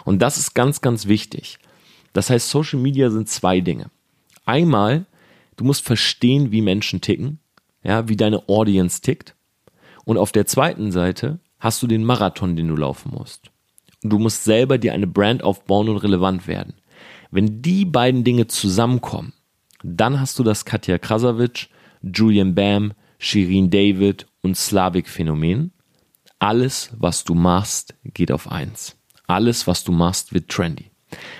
Und 0.05 0.21
das 0.21 0.37
ist 0.37 0.53
ganz, 0.53 0.81
ganz 0.81 1.07
wichtig. 1.07 1.59
Das 2.13 2.29
heißt, 2.29 2.49
Social 2.49 2.79
Media 2.79 3.09
sind 3.09 3.29
zwei 3.29 3.61
Dinge. 3.61 3.89
Einmal, 4.45 5.05
du 5.57 5.63
musst 5.63 5.85
verstehen, 5.85 6.51
wie 6.51 6.61
Menschen 6.61 7.01
ticken, 7.01 7.39
ja, 7.83 8.07
wie 8.07 8.15
deine 8.15 8.47
Audience 8.47 9.01
tickt. 9.01 9.35
Und 10.05 10.17
auf 10.17 10.31
der 10.31 10.45
zweiten 10.45 10.91
Seite 10.91 11.39
hast 11.59 11.81
du 11.83 11.87
den 11.87 12.03
Marathon, 12.03 12.55
den 12.55 12.67
du 12.67 12.75
laufen 12.75 13.11
musst. 13.11 13.51
Und 14.03 14.11
du 14.11 14.19
musst 14.19 14.43
selber 14.43 14.77
dir 14.77 14.93
eine 14.93 15.07
Brand 15.07 15.43
aufbauen 15.43 15.89
und 15.89 15.97
relevant 15.97 16.47
werden. 16.47 16.73
Wenn 17.29 17.61
die 17.61 17.85
beiden 17.85 18.23
Dinge 18.23 18.47
zusammenkommen, 18.47 19.33
dann 19.83 20.19
hast 20.19 20.37
du 20.37 20.43
das 20.43 20.65
Katja 20.65 20.97
Krasavic, 20.97 21.69
Julian 22.01 22.55
Bam, 22.55 22.93
Shirin 23.23 23.69
David 23.69 24.25
und 24.41 24.57
Slavik 24.57 25.07
Phänomen. 25.07 25.71
Alles, 26.39 26.89
was 26.97 27.23
du 27.23 27.35
machst, 27.35 27.93
geht 28.03 28.31
auf 28.31 28.51
eins. 28.51 28.97
Alles, 29.27 29.67
was 29.67 29.83
du 29.83 29.91
machst, 29.91 30.33
wird 30.33 30.49
trendy. 30.49 30.89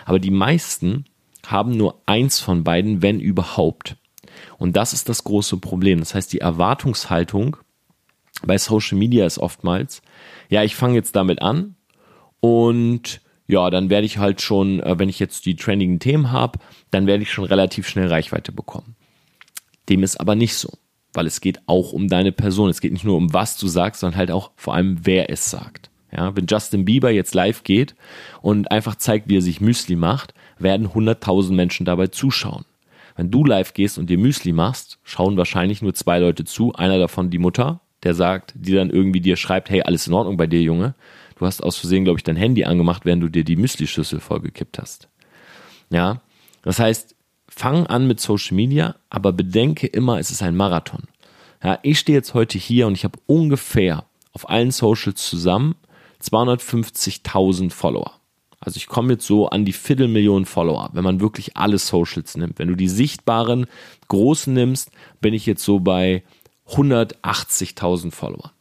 Aber 0.06 0.20
die 0.20 0.30
meisten 0.30 1.06
haben 1.48 1.76
nur 1.76 2.00
eins 2.06 2.40
von 2.40 2.64
beiden, 2.64 3.02
wenn 3.02 3.20
überhaupt. 3.20 3.98
Und 4.60 4.78
das 4.78 4.94
ist 4.94 5.10
das 5.10 5.24
große 5.24 5.58
Problem. 5.58 5.98
Das 5.98 6.14
heißt, 6.14 6.32
die 6.32 6.40
Erwartungshaltung 6.40 7.58
bei 8.44 8.60
Social 8.60 9.00
Media 9.00 9.26
ist 9.26 9.40
oftmals, 9.40 10.04
ja, 10.50 10.64
ich 10.64 10.76
fange 10.76 10.94
jetzt 10.94 11.16
damit 11.16 11.42
an 11.42 11.76
und 12.42 13.22
ja, 13.48 13.72
dann 13.72 13.90
werde 13.90 14.06
ich 14.06 14.20
halt 14.20 14.40
schon, 14.40 14.82
äh, 14.82 15.00
wenn 15.00 15.10
ich 15.10 15.18
jetzt 15.18 15.48
die 15.48 15.56
trendigen 15.56 16.00
Themen 16.00 16.32
habe, 16.32 16.60
dann 16.92 17.08
werde 17.08 17.24
ich 17.24 17.32
schon 17.32 17.46
relativ 17.46 17.88
schnell 17.88 18.08
Reichweite 18.08 18.52
bekommen. 18.52 18.96
Dem 19.90 20.04
ist 20.04 20.20
aber 20.20 20.36
nicht 20.36 20.54
so, 20.56 20.70
weil 21.14 21.28
es 21.28 21.42
geht 21.42 21.62
auch 21.66 21.94
um 21.94 22.08
deine 22.08 22.32
Person. 22.32 22.70
Es 22.70 22.82
geht 22.82 22.94
nicht 22.94 23.06
nur 23.06 23.18
um 23.18 23.34
was 23.34 23.58
du 23.58 23.68
sagst, 23.68 24.02
sondern 24.02 24.18
halt 24.18 24.32
auch 24.32 24.52
vor 24.56 24.76
allem, 24.76 25.00
wer 25.04 25.30
es 25.30 25.50
sagt. 25.50 25.90
Ja, 26.16 26.36
wenn 26.36 26.46
Justin 26.46 26.84
Bieber 26.84 27.10
jetzt 27.10 27.34
live 27.36 27.64
geht 27.64 27.96
und 28.42 28.70
einfach 28.70 28.96
zeigt, 28.96 29.30
wie 29.30 29.38
er 29.38 29.42
sich 29.42 29.62
Müsli 29.62 29.96
macht, 29.96 30.34
werden 30.60 30.90
100.000 30.90 31.54
Menschen 31.54 31.86
dabei 31.86 32.08
zuschauen. 32.08 32.66
Wenn 33.16 33.32
du 33.32 33.46
live 33.46 33.74
gehst 33.74 33.98
und 33.98 34.10
dir 34.10 34.18
Müsli 34.18 34.52
machst, 34.52 35.00
schauen 35.04 35.38
wahrscheinlich 35.38 35.82
nur 35.82 35.94
zwei 35.94 36.20
Leute 36.20 36.44
zu. 36.44 36.74
Einer 36.74 36.98
davon 36.98 37.30
die 37.30 37.38
Mutter, 37.38 37.82
der 38.04 38.14
sagt, 38.14 38.54
die 38.56 38.74
dann 38.74 38.90
irgendwie 38.90 39.22
dir 39.22 39.38
schreibt, 39.38 39.70
hey, 39.70 39.84
alles 39.84 40.08
in 40.08 40.14
Ordnung 40.14 40.38
bei 40.38 40.48
dir, 40.48 40.62
Junge. 40.62 40.96
Du 41.38 41.46
hast 41.46 41.64
aus 41.64 41.78
Versehen, 41.78 42.04
glaube 42.04 42.20
ich, 42.20 42.24
dein 42.24 42.36
Handy 42.36 42.66
angemacht, 42.66 43.06
während 43.06 43.24
du 43.24 43.30
dir 43.30 43.44
die 43.44 43.56
Müsli-Schüssel 43.56 44.20
vollgekippt 44.20 44.80
hast. 44.80 45.08
Ja, 45.90 46.22
das 46.62 46.80
heißt, 46.80 47.16
fang 47.54 47.86
an 47.88 48.08
mit 48.08 48.20
Social 48.20 48.56
Media, 48.56 48.96
aber 49.10 49.34
bedenke 49.34 49.86
immer, 49.86 50.20
es 50.20 50.32
ist 50.32 50.42
ein 50.42 50.56
Marathon. 50.56 51.04
Ja, 51.64 51.78
ich 51.84 52.00
stehe 52.00 52.18
jetzt 52.18 52.34
heute 52.34 52.58
hier 52.58 52.88
und 52.88 52.94
ich 52.94 53.04
habe 53.04 53.20
ungefähr 53.28 54.06
auf 54.32 54.50
allen 54.50 54.72
Socials 54.72 55.28
zusammen 55.28 55.76
250.000 56.24 57.72
Follower. 57.72 58.14
Also 58.60 58.78
ich 58.78 58.88
komme 58.88 59.14
jetzt 59.14 59.26
so 59.26 59.50
an 59.50 59.66
die 59.66 59.74
Viertelmillion 59.74 60.46
Follower, 60.46 60.90
wenn 60.94 61.04
man 61.04 61.20
wirklich 61.20 61.58
alle 61.58 61.78
Socials 61.78 62.38
nimmt. 62.38 62.58
Wenn 62.58 62.68
du 62.68 62.76
die 62.76 62.90
sichtbaren 62.90 63.66
großen 64.08 64.54
nimmst, 64.54 64.92
bin 65.20 65.34
ich 65.34 65.46
jetzt 65.46 65.64
so 65.64 65.80
bei 65.80 66.24
180.000 66.70 68.12
Follower. 68.12 68.54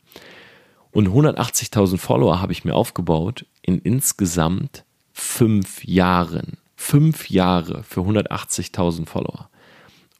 Und 0.90 1.08
180.000 1.08 1.98
Follower 1.98 2.40
habe 2.40 2.52
ich 2.52 2.64
mir 2.64 2.74
aufgebaut 2.74 3.46
in 3.62 3.78
insgesamt 3.78 4.84
fünf 5.12 5.84
Jahren. 5.84 6.56
Fünf 6.82 7.28
Jahre 7.28 7.82
für 7.82 8.00
180.000 8.00 9.06
Follower. 9.06 9.50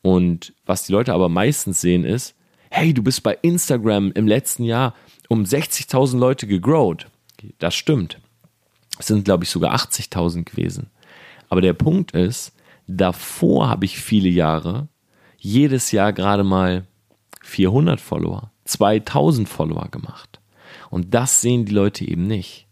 Und 0.02 0.52
was 0.66 0.84
die 0.84 0.92
Leute 0.92 1.14
aber 1.14 1.30
meistens 1.30 1.80
sehen 1.80 2.04
ist, 2.04 2.34
hey, 2.70 2.92
du 2.92 3.02
bist 3.02 3.22
bei 3.22 3.38
Instagram 3.40 4.12
im 4.12 4.28
letzten 4.28 4.64
Jahr 4.64 4.94
um 5.30 5.44
60.000 5.44 6.18
Leute 6.18 6.46
gegrowt. 6.46 7.06
Das 7.58 7.74
stimmt. 7.74 8.20
Es 8.98 9.06
sind, 9.06 9.24
glaube 9.24 9.44
ich, 9.44 9.50
sogar 9.50 9.74
80.000 9.74 10.44
gewesen. 10.44 10.90
Aber 11.48 11.62
der 11.62 11.72
Punkt 11.72 12.12
ist, 12.12 12.52
davor 12.86 13.70
habe 13.70 13.86
ich 13.86 13.98
viele 13.98 14.28
Jahre 14.28 14.86
jedes 15.38 15.92
Jahr 15.92 16.12
gerade 16.12 16.44
mal 16.44 16.86
400 17.42 18.02
Follower, 18.02 18.52
2000 18.66 19.48
Follower 19.48 19.88
gemacht. 19.90 20.40
Und 20.90 21.14
das 21.14 21.40
sehen 21.40 21.64
die 21.64 21.72
Leute 21.72 22.06
eben 22.06 22.26
nicht. 22.26 22.66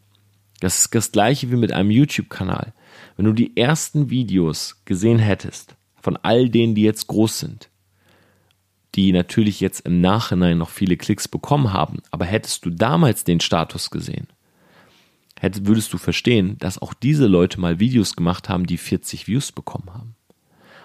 Das 0.60 0.78
ist 0.78 0.94
das 0.94 1.10
gleiche 1.10 1.50
wie 1.50 1.56
mit 1.56 1.72
einem 1.72 1.90
YouTube-Kanal. 1.90 2.74
Wenn 3.16 3.26
du 3.26 3.32
die 3.32 3.56
ersten 3.56 4.10
Videos 4.10 4.82
gesehen 4.84 5.18
hättest, 5.18 5.76
von 6.00 6.16
all 6.16 6.48
denen, 6.48 6.74
die 6.74 6.82
jetzt 6.82 7.06
groß 7.06 7.38
sind, 7.38 7.70
die 8.94 9.12
natürlich 9.12 9.60
jetzt 9.60 9.80
im 9.80 10.00
Nachhinein 10.00 10.58
noch 10.58 10.70
viele 10.70 10.96
Klicks 10.96 11.28
bekommen 11.28 11.72
haben, 11.72 11.98
aber 12.10 12.24
hättest 12.24 12.64
du 12.64 12.70
damals 12.70 13.24
den 13.24 13.40
Status 13.40 13.90
gesehen, 13.90 14.28
hättest, 15.38 15.66
würdest 15.66 15.92
du 15.92 15.98
verstehen, 15.98 16.56
dass 16.58 16.80
auch 16.80 16.94
diese 16.94 17.26
Leute 17.26 17.60
mal 17.60 17.80
Videos 17.80 18.16
gemacht 18.16 18.48
haben, 18.48 18.66
die 18.66 18.78
40 18.78 19.28
Views 19.28 19.52
bekommen 19.52 19.92
haben. 19.92 20.14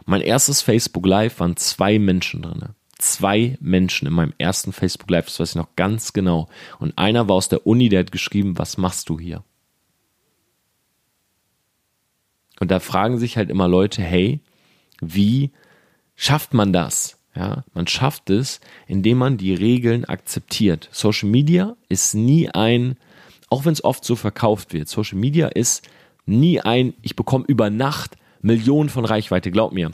Mein 0.05 0.21
erstes 0.21 0.61
Facebook 0.61 1.05
Live 1.05 1.39
waren 1.39 1.55
zwei 1.55 1.97
Menschen 1.97 2.41
drinne 2.41 2.75
zwei 3.03 3.57
Menschen 3.59 4.07
in 4.07 4.13
meinem 4.13 4.33
ersten 4.37 4.71
Facebook 4.71 5.09
Live, 5.09 5.25
das 5.25 5.39
weiß 5.39 5.49
ich 5.51 5.55
noch 5.55 5.75
ganz 5.75 6.13
genau. 6.13 6.47
Und 6.79 6.97
einer 6.97 7.27
war 7.27 7.35
aus 7.35 7.49
der 7.49 7.67
Uni, 7.67 7.89
der 7.89 8.01
hat 8.01 8.11
geschrieben, 8.11 8.57
was 8.57 8.77
machst 8.77 9.09
du 9.09 9.19
hier? 9.19 9.43
Und 12.63 12.71
da 12.71 12.79
fragen 12.79 13.17
sich 13.17 13.35
halt 13.35 13.49
immer 13.49 13.67
Leute, 13.67 14.01
hey, 14.01 14.39
wie 15.01 15.51
schafft 16.15 16.53
man 16.53 16.71
das? 16.71 17.19
Ja, 17.35 17.65
man 17.73 17.87
schafft 17.87 18.29
es, 18.29 18.61
indem 18.87 19.17
man 19.17 19.35
die 19.35 19.53
Regeln 19.53 20.05
akzeptiert. 20.05 20.87
Social 20.93 21.27
Media 21.27 21.75
ist 21.89 22.13
nie 22.15 22.47
ein, 22.47 22.95
auch 23.49 23.65
wenn 23.65 23.73
es 23.73 23.83
oft 23.83 24.05
so 24.05 24.15
verkauft 24.15 24.71
wird, 24.71 24.87
Social 24.87 25.17
Media 25.17 25.49
ist 25.49 25.85
nie 26.25 26.61
ein, 26.61 26.93
ich 27.01 27.17
bekomme 27.17 27.43
über 27.49 27.69
Nacht 27.69 28.15
Millionen 28.41 28.87
von 28.87 29.03
Reichweite, 29.03 29.51
glaub 29.51 29.73
mir. 29.73 29.91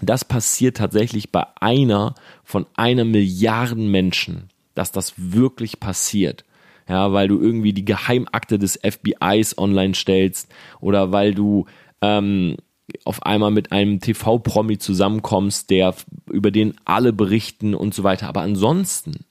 Das 0.00 0.24
passiert 0.24 0.76
tatsächlich 0.76 1.32
bei 1.32 1.44
einer 1.60 2.14
von 2.44 2.66
einer 2.76 3.04
Milliarden 3.04 3.90
Menschen, 3.90 4.48
dass 4.76 4.92
das 4.92 5.14
wirklich 5.16 5.80
passiert. 5.80 6.44
Ja, 6.90 7.12
weil 7.12 7.28
du 7.28 7.40
irgendwie 7.40 7.72
die 7.72 7.84
Geheimakte 7.84 8.58
des 8.58 8.76
FBIs 8.82 9.56
online 9.56 9.94
stellst 9.94 10.52
oder 10.80 11.12
weil 11.12 11.34
du 11.34 11.66
ähm, 12.02 12.56
auf 13.04 13.22
einmal 13.22 13.52
mit 13.52 13.70
einem 13.70 14.00
TV-Promi 14.00 14.78
zusammenkommst, 14.78 15.70
der 15.70 15.94
über 16.32 16.50
den 16.50 16.74
alle 16.84 17.12
berichten 17.12 17.76
und 17.76 17.94
so 17.94 18.02
weiter. 18.02 18.26
Aber 18.26 18.40
ansonsten 18.40 19.24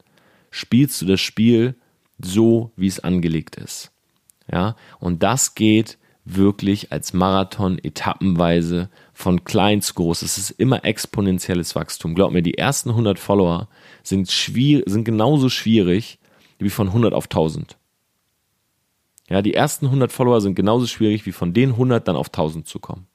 spielst 0.51 1.01
du 1.01 1.05
das 1.05 1.19
Spiel 1.19 1.75
so, 2.17 2.71
wie 2.77 2.87
es 2.87 3.01
angelegt 3.01 3.57
ist. 3.57 3.91
Ja, 4.49 4.77
und 5.01 5.21
das 5.21 5.53
geht 5.53 5.97
wirklich 6.23 6.93
als 6.93 7.11
Marathon 7.11 7.77
etappenweise 7.77 8.89
von 9.11 9.43
klein 9.43 9.81
zu 9.81 9.95
groß. 9.95 10.21
Es 10.21 10.37
ist 10.37 10.51
immer 10.51 10.85
exponentielles 10.85 11.75
Wachstum. 11.75 12.15
Glaub 12.15 12.31
mir, 12.31 12.41
die 12.41 12.57
ersten 12.57 12.91
100 12.91 13.19
Follower 13.19 13.67
sind, 14.01 14.31
schwierig, 14.31 14.85
sind 14.87 15.03
genauso 15.03 15.49
schwierig 15.49 16.19
wie 16.59 16.69
von 16.69 16.87
100 16.87 17.13
auf 17.13 17.25
1000. 17.25 17.77
Ja, 19.29 19.41
die 19.41 19.53
ersten 19.53 19.85
100 19.85 20.11
Follower 20.11 20.41
sind 20.41 20.55
genauso 20.55 20.87
schwierig 20.87 21.25
wie 21.25 21.31
von 21.31 21.53
den 21.53 21.71
100 21.71 22.07
dann 22.07 22.15
auf 22.15 22.27
1000 22.27 22.67
zu 22.67 22.79
kommen. 22.79 23.07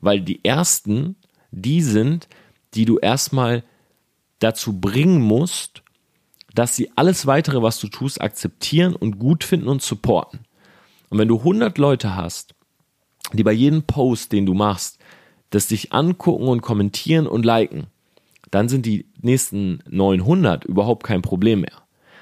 Weil 0.00 0.20
die 0.20 0.44
ersten, 0.44 1.16
die 1.50 1.82
sind, 1.82 2.28
die 2.74 2.84
du 2.84 2.98
erstmal 2.98 3.64
dazu 4.38 4.80
bringen 4.80 5.20
musst, 5.20 5.82
dass 6.54 6.74
sie 6.74 6.90
alles 6.96 7.26
weitere, 7.26 7.62
was 7.62 7.78
du 7.78 7.88
tust, 7.88 8.20
akzeptieren 8.20 8.96
und 8.96 9.18
gut 9.18 9.44
finden 9.44 9.68
und 9.68 9.82
supporten. 9.82 10.40
Und 11.10 11.18
wenn 11.18 11.28
du 11.28 11.38
100 11.38 11.76
Leute 11.78 12.16
hast, 12.16 12.54
die 13.32 13.44
bei 13.44 13.52
jedem 13.52 13.82
Post, 13.82 14.32
den 14.32 14.46
du 14.46 14.54
machst, 14.54 14.98
das 15.50 15.68
dich 15.68 15.92
angucken 15.92 16.48
und 16.48 16.62
kommentieren 16.62 17.26
und 17.26 17.44
liken, 17.44 17.86
dann 18.50 18.68
sind 18.68 18.86
die 18.86 19.06
nächsten 19.20 19.82
900 19.88 20.64
überhaupt 20.64 21.04
kein 21.04 21.22
Problem 21.22 21.60
mehr. 21.60 21.79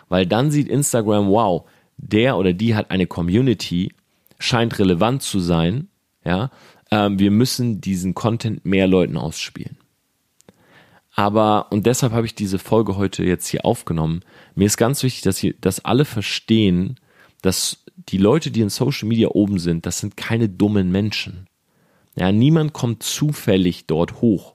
Weil 0.08 0.26
dann 0.26 0.50
sieht 0.50 0.68
Instagram, 0.68 1.28
wow, 1.28 1.68
der 1.96 2.36
oder 2.36 2.52
die 2.52 2.74
hat 2.74 2.90
eine 2.90 3.06
Community, 3.06 3.92
scheint 4.38 4.78
relevant 4.78 5.22
zu 5.22 5.40
sein, 5.40 5.88
ja, 6.24 6.50
ähm, 6.90 7.18
wir 7.18 7.30
müssen 7.30 7.80
diesen 7.80 8.14
Content 8.14 8.64
mehr 8.64 8.86
Leuten 8.86 9.16
ausspielen. 9.16 9.76
Aber, 11.14 11.66
und 11.72 11.86
deshalb 11.86 12.12
habe 12.12 12.26
ich 12.26 12.34
diese 12.34 12.60
Folge 12.60 12.96
heute 12.96 13.24
jetzt 13.24 13.48
hier 13.48 13.64
aufgenommen, 13.64 14.20
mir 14.54 14.66
ist 14.66 14.76
ganz 14.76 15.02
wichtig, 15.02 15.22
dass, 15.22 15.38
hier, 15.38 15.54
dass 15.60 15.84
alle 15.84 16.04
verstehen, 16.04 16.96
dass 17.42 17.84
die 17.96 18.18
Leute, 18.18 18.50
die 18.50 18.60
in 18.60 18.68
Social 18.68 19.08
Media 19.08 19.28
oben 19.28 19.58
sind, 19.58 19.84
das 19.84 19.98
sind 19.98 20.16
keine 20.16 20.48
dummen 20.48 20.92
Menschen. 20.92 21.48
Ja, 22.14 22.30
niemand 22.32 22.72
kommt 22.72 23.02
zufällig 23.02 23.86
dort 23.86 24.20
hoch. 24.20 24.54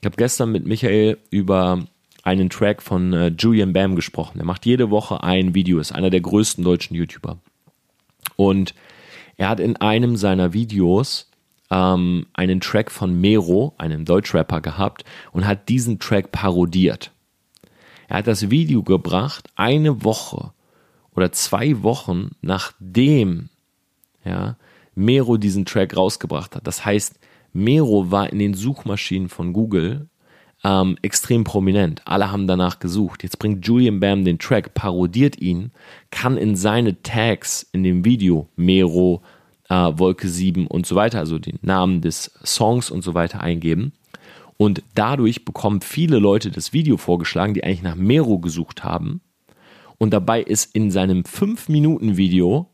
Ich 0.00 0.04
habe 0.04 0.16
gestern 0.16 0.52
mit 0.52 0.66
Michael 0.66 1.18
über 1.30 1.86
einen 2.22 2.50
Track 2.50 2.82
von 2.82 3.12
äh, 3.12 3.28
Julian 3.36 3.72
Bam 3.72 3.96
gesprochen. 3.96 4.38
Er 4.38 4.44
macht 4.44 4.66
jede 4.66 4.90
Woche 4.90 5.22
ein 5.22 5.54
Video, 5.54 5.78
ist 5.78 5.92
einer 5.92 6.10
der 6.10 6.20
größten 6.20 6.64
deutschen 6.64 6.94
YouTuber. 6.94 7.38
Und 8.36 8.74
er 9.36 9.48
hat 9.48 9.60
in 9.60 9.76
einem 9.76 10.16
seiner 10.16 10.52
Videos 10.52 11.30
ähm, 11.70 12.26
einen 12.34 12.60
Track 12.60 12.90
von 12.90 13.20
Mero, 13.20 13.74
einem 13.78 14.04
Deutschrapper, 14.04 14.60
gehabt 14.60 15.04
und 15.32 15.46
hat 15.46 15.68
diesen 15.68 15.98
Track 15.98 16.30
parodiert. 16.30 17.12
Er 18.08 18.18
hat 18.18 18.26
das 18.26 18.50
Video 18.50 18.82
gebracht 18.82 19.48
eine 19.56 20.04
Woche 20.04 20.52
oder 21.14 21.32
zwei 21.32 21.82
Wochen 21.82 22.32
nachdem 22.40 23.48
ja, 24.24 24.56
Mero 24.94 25.38
diesen 25.38 25.64
Track 25.64 25.96
rausgebracht 25.96 26.54
hat. 26.54 26.66
Das 26.66 26.84
heißt, 26.84 27.18
Mero 27.52 28.10
war 28.10 28.30
in 28.30 28.38
den 28.38 28.54
Suchmaschinen 28.54 29.28
von 29.28 29.52
Google 29.52 30.08
ähm, 30.64 30.96
extrem 31.02 31.44
prominent. 31.44 32.02
Alle 32.04 32.30
haben 32.30 32.46
danach 32.46 32.78
gesucht. 32.78 33.22
Jetzt 33.22 33.38
bringt 33.38 33.66
Julian 33.66 34.00
Bam 34.00 34.24
den 34.24 34.38
Track, 34.38 34.74
parodiert 34.74 35.40
ihn, 35.40 35.72
kann 36.10 36.36
in 36.36 36.56
seine 36.56 37.02
Tags 37.02 37.68
in 37.72 37.82
dem 37.82 38.04
Video 38.04 38.48
Mero, 38.56 39.22
äh, 39.68 39.74
Wolke 39.74 40.28
7 40.28 40.66
und 40.66 40.86
so 40.86 40.94
weiter, 40.94 41.18
also 41.18 41.38
den 41.38 41.58
Namen 41.62 42.00
des 42.00 42.32
Songs 42.44 42.90
und 42.90 43.02
so 43.02 43.14
weiter 43.14 43.40
eingeben. 43.40 43.92
Und 44.56 44.82
dadurch 44.94 45.44
bekommen 45.44 45.80
viele 45.80 46.18
Leute 46.18 46.50
das 46.50 46.72
Video 46.72 46.96
vorgeschlagen, 46.96 47.54
die 47.54 47.64
eigentlich 47.64 47.82
nach 47.82 47.96
Mero 47.96 48.38
gesucht 48.38 48.84
haben. 48.84 49.20
Und 49.98 50.10
dabei 50.10 50.42
ist 50.42 50.74
in 50.74 50.90
seinem 50.90 51.22
5-Minuten-Video 51.22 52.68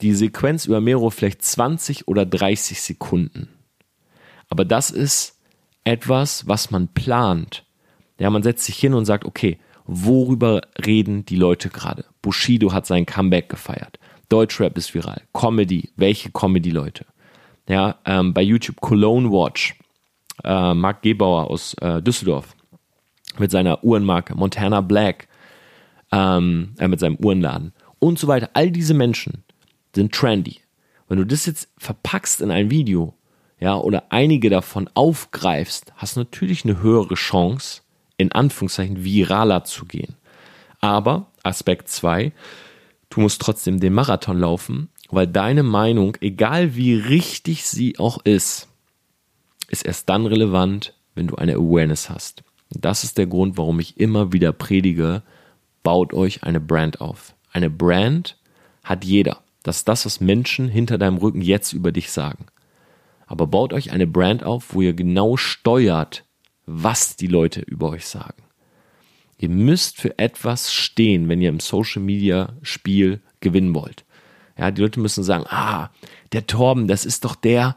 die 0.00 0.14
Sequenz 0.14 0.66
über 0.66 0.80
Mero 0.80 1.10
vielleicht 1.10 1.42
20 1.42 2.08
oder 2.08 2.26
30 2.26 2.80
Sekunden. 2.82 3.48
Aber 4.48 4.64
das 4.64 4.90
ist 4.90 5.33
etwas, 5.84 6.48
was 6.48 6.70
man 6.70 6.88
plant. 6.88 7.64
Ja, 8.18 8.30
man 8.30 8.42
setzt 8.42 8.64
sich 8.64 8.76
hin 8.76 8.94
und 8.94 9.04
sagt, 9.04 9.24
okay, 9.24 9.58
worüber 9.86 10.62
reden 10.84 11.24
die 11.24 11.36
Leute 11.36 11.68
gerade? 11.68 12.04
Bushido 12.22 12.72
hat 12.72 12.86
sein 12.86 13.06
Comeback 13.06 13.48
gefeiert. 13.48 13.98
Deutschrap 14.28 14.76
ist 14.78 14.94
viral. 14.94 15.22
Comedy, 15.32 15.90
welche 15.96 16.30
Comedy-Leute? 16.30 17.04
Ja, 17.68 17.98
ähm, 18.04 18.34
bei 18.34 18.42
YouTube 18.42 18.80
Cologne 18.80 19.30
Watch, 19.30 19.74
äh, 20.42 20.74
Marc 20.74 21.02
Gebauer 21.02 21.50
aus 21.50 21.74
äh, 21.80 22.02
Düsseldorf 22.02 22.54
mit 23.38 23.50
seiner 23.50 23.82
Uhrenmarke, 23.82 24.34
Montana 24.34 24.80
Black, 24.80 25.28
ähm, 26.12 26.74
äh, 26.78 26.88
mit 26.88 27.00
seinem 27.00 27.16
Uhrenladen 27.16 27.72
und 27.98 28.18
so 28.18 28.28
weiter. 28.28 28.50
All 28.54 28.70
diese 28.70 28.94
Menschen 28.94 29.44
sind 29.94 30.12
trendy. 30.12 30.60
Wenn 31.08 31.18
du 31.18 31.26
das 31.26 31.46
jetzt 31.46 31.68
verpackst 31.78 32.40
in 32.40 32.50
ein 32.50 32.70
Video, 32.70 33.14
ja, 33.64 33.78
oder 33.78 34.04
einige 34.10 34.50
davon 34.50 34.90
aufgreifst, 34.92 35.94
hast 35.96 36.16
du 36.16 36.20
natürlich 36.20 36.66
eine 36.66 36.82
höhere 36.82 37.14
Chance, 37.14 37.80
in 38.18 38.30
Anführungszeichen 38.30 39.04
viraler 39.04 39.64
zu 39.64 39.86
gehen. 39.86 40.16
Aber 40.80 41.28
Aspekt 41.42 41.88
2, 41.88 42.32
du 43.08 43.20
musst 43.22 43.40
trotzdem 43.40 43.80
den 43.80 43.94
Marathon 43.94 44.38
laufen, 44.38 44.90
weil 45.08 45.26
deine 45.26 45.62
Meinung, 45.62 46.14
egal 46.20 46.76
wie 46.76 46.94
richtig 46.94 47.64
sie 47.64 47.98
auch 47.98 48.18
ist, 48.24 48.68
ist 49.68 49.86
erst 49.86 50.10
dann 50.10 50.26
relevant, 50.26 50.92
wenn 51.14 51.28
du 51.28 51.36
eine 51.36 51.54
Awareness 51.54 52.10
hast. 52.10 52.44
Das 52.68 53.02
ist 53.02 53.16
der 53.16 53.26
Grund, 53.26 53.56
warum 53.56 53.80
ich 53.80 53.98
immer 53.98 54.34
wieder 54.34 54.52
predige, 54.52 55.22
baut 55.82 56.12
euch 56.12 56.42
eine 56.42 56.60
Brand 56.60 57.00
auf. 57.00 57.34
Eine 57.50 57.70
Brand 57.70 58.36
hat 58.82 59.06
jeder. 59.06 59.38
Das 59.62 59.78
ist 59.78 59.88
das, 59.88 60.04
was 60.04 60.20
Menschen 60.20 60.68
hinter 60.68 60.98
deinem 60.98 61.16
Rücken 61.16 61.40
jetzt 61.40 61.72
über 61.72 61.92
dich 61.92 62.12
sagen. 62.12 62.44
Aber 63.34 63.48
baut 63.48 63.72
euch 63.72 63.90
eine 63.90 64.06
Brand 64.06 64.44
auf, 64.44 64.74
wo 64.74 64.80
ihr 64.80 64.92
genau 64.92 65.36
steuert, 65.36 66.24
was 66.66 67.16
die 67.16 67.26
Leute 67.26 67.62
über 67.62 67.88
euch 67.88 68.06
sagen. 68.06 68.44
Ihr 69.38 69.48
müsst 69.48 70.00
für 70.00 70.20
etwas 70.20 70.72
stehen, 70.72 71.28
wenn 71.28 71.40
ihr 71.40 71.48
im 71.48 71.58
Social 71.58 72.00
Media 72.00 72.52
Spiel 72.62 73.20
gewinnen 73.40 73.74
wollt. 73.74 74.04
Ja, 74.56 74.70
die 74.70 74.80
Leute 74.80 75.00
müssen 75.00 75.24
sagen, 75.24 75.46
ah, 75.48 75.90
der 76.30 76.46
Torben, 76.46 76.86
das 76.86 77.04
ist 77.04 77.24
doch 77.24 77.34
der 77.34 77.76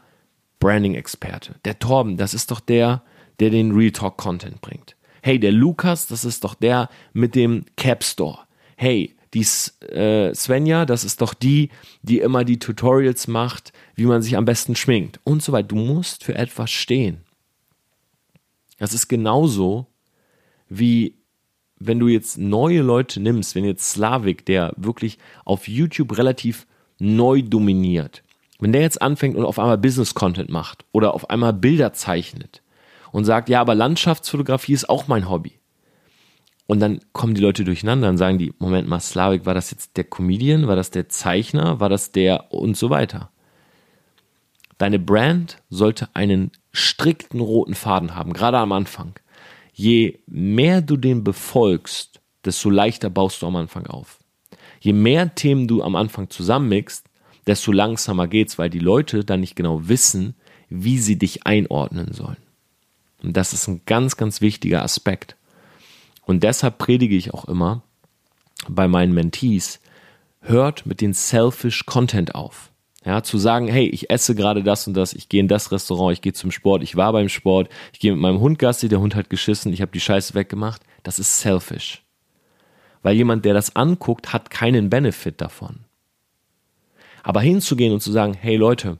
Branding-Experte. 0.60 1.56
Der 1.64 1.80
Torben, 1.80 2.16
das 2.16 2.34
ist 2.34 2.52
doch 2.52 2.60
der, 2.60 3.02
der 3.40 3.50
den 3.50 3.72
Real 3.72 3.90
Talk 3.90 4.16
Content 4.16 4.60
bringt. 4.60 4.94
Hey, 5.22 5.40
der 5.40 5.50
Lukas, 5.50 6.06
das 6.06 6.24
ist 6.24 6.44
doch 6.44 6.54
der 6.54 6.88
mit 7.12 7.34
dem 7.34 7.64
Cap 7.76 8.04
Store. 8.04 8.38
Hey, 8.76 9.16
die 9.34 9.46
äh, 9.86 10.34
Svenja, 10.34 10.86
das 10.86 11.04
ist 11.04 11.20
doch 11.20 11.34
die, 11.34 11.70
die 12.02 12.18
immer 12.18 12.44
die 12.44 12.58
Tutorials 12.58 13.28
macht, 13.28 13.72
wie 13.94 14.06
man 14.06 14.22
sich 14.22 14.36
am 14.36 14.44
besten 14.44 14.76
schminkt 14.76 15.20
und 15.24 15.42
so 15.42 15.52
weiter. 15.52 15.68
Du 15.68 15.76
musst 15.76 16.24
für 16.24 16.34
etwas 16.34 16.70
stehen. 16.70 17.22
Das 18.78 18.94
ist 18.94 19.08
genauso 19.08 19.86
wie 20.68 21.18
wenn 21.80 21.98
du 21.98 22.08
jetzt 22.08 22.38
neue 22.38 22.82
Leute 22.82 23.20
nimmst, 23.20 23.54
wenn 23.54 23.64
jetzt 23.64 23.90
Slavik, 23.90 24.44
der 24.46 24.72
wirklich 24.76 25.18
auf 25.44 25.68
YouTube 25.68 26.18
relativ 26.18 26.66
neu 26.98 27.42
dominiert, 27.42 28.24
wenn 28.58 28.72
der 28.72 28.82
jetzt 28.82 29.00
anfängt 29.00 29.36
und 29.36 29.44
auf 29.44 29.58
einmal 29.58 29.78
Business 29.78 30.14
Content 30.14 30.50
macht 30.50 30.84
oder 30.92 31.14
auf 31.14 31.30
einmal 31.30 31.52
Bilder 31.52 31.92
zeichnet 31.92 32.62
und 33.12 33.24
sagt, 33.24 33.48
ja, 33.48 33.60
aber 33.60 33.74
Landschaftsfotografie 33.74 34.72
ist 34.72 34.88
auch 34.88 35.06
mein 35.06 35.28
Hobby. 35.30 35.57
Und 36.70 36.80
dann 36.80 37.00
kommen 37.14 37.34
die 37.34 37.40
Leute 37.40 37.64
durcheinander 37.64 38.10
und 38.10 38.18
sagen 38.18 38.36
die, 38.36 38.52
Moment 38.58 38.86
mal, 38.86 39.00
Slavik, 39.00 39.46
war 39.46 39.54
das 39.54 39.70
jetzt 39.70 39.96
der 39.96 40.04
Comedian? 40.04 40.68
War 40.68 40.76
das 40.76 40.90
der 40.90 41.08
Zeichner? 41.08 41.80
War 41.80 41.88
das 41.88 42.12
der 42.12 42.52
und 42.52 42.76
so 42.76 42.90
weiter? 42.90 43.30
Deine 44.76 44.98
Brand 44.98 45.62
sollte 45.70 46.14
einen 46.14 46.52
strikten 46.70 47.40
roten 47.40 47.74
Faden 47.74 48.14
haben, 48.14 48.34
gerade 48.34 48.58
am 48.58 48.72
Anfang. 48.72 49.14
Je 49.72 50.18
mehr 50.26 50.82
du 50.82 50.98
den 50.98 51.24
befolgst, 51.24 52.20
desto 52.44 52.68
leichter 52.68 53.08
baust 53.08 53.40
du 53.40 53.46
am 53.46 53.56
Anfang 53.56 53.86
auf. 53.86 54.18
Je 54.78 54.92
mehr 54.92 55.34
Themen 55.34 55.68
du 55.68 55.82
am 55.82 55.96
Anfang 55.96 56.28
zusammenmixst, 56.28 57.06
desto 57.46 57.72
langsamer 57.72 58.28
geht's, 58.28 58.58
weil 58.58 58.68
die 58.68 58.78
Leute 58.78 59.24
dann 59.24 59.40
nicht 59.40 59.56
genau 59.56 59.88
wissen, 59.88 60.34
wie 60.68 60.98
sie 60.98 61.16
dich 61.18 61.46
einordnen 61.46 62.12
sollen. 62.12 62.36
Und 63.22 63.38
das 63.38 63.54
ist 63.54 63.68
ein 63.68 63.80
ganz, 63.86 64.18
ganz 64.18 64.42
wichtiger 64.42 64.82
Aspekt. 64.82 65.37
Und 66.28 66.42
deshalb 66.42 66.76
predige 66.76 67.16
ich 67.16 67.32
auch 67.32 67.46
immer 67.46 67.82
bei 68.68 68.86
meinen 68.86 69.14
Mentees, 69.14 69.80
hört 70.42 70.84
mit 70.84 71.00
den 71.00 71.14
selfish 71.14 71.86
Content 71.86 72.34
auf. 72.34 72.70
Ja, 73.02 73.22
zu 73.22 73.38
sagen, 73.38 73.66
hey, 73.66 73.88
ich 73.88 74.10
esse 74.10 74.34
gerade 74.34 74.62
das 74.62 74.86
und 74.86 74.92
das, 74.92 75.14
ich 75.14 75.30
gehe 75.30 75.40
in 75.40 75.48
das 75.48 75.72
Restaurant, 75.72 76.12
ich 76.12 76.20
gehe 76.20 76.34
zum 76.34 76.50
Sport, 76.50 76.82
ich 76.82 76.96
war 76.96 77.14
beim 77.14 77.30
Sport, 77.30 77.70
ich 77.94 77.98
gehe 77.98 78.12
mit 78.12 78.20
meinem 78.20 78.40
Hund 78.40 78.58
Gassi, 78.58 78.90
der 78.90 79.00
Hund 79.00 79.14
hat 79.14 79.30
geschissen, 79.30 79.72
ich 79.72 79.80
habe 79.80 79.90
die 79.90 80.00
Scheiße 80.00 80.34
weggemacht, 80.34 80.82
das 81.02 81.18
ist 81.18 81.40
selfish. 81.40 82.02
Weil 83.02 83.16
jemand, 83.16 83.46
der 83.46 83.54
das 83.54 83.74
anguckt, 83.74 84.30
hat 84.30 84.50
keinen 84.50 84.90
Benefit 84.90 85.40
davon. 85.40 85.86
Aber 87.22 87.40
hinzugehen 87.40 87.94
und 87.94 88.02
zu 88.02 88.12
sagen, 88.12 88.34
hey 88.34 88.56
Leute, 88.56 88.98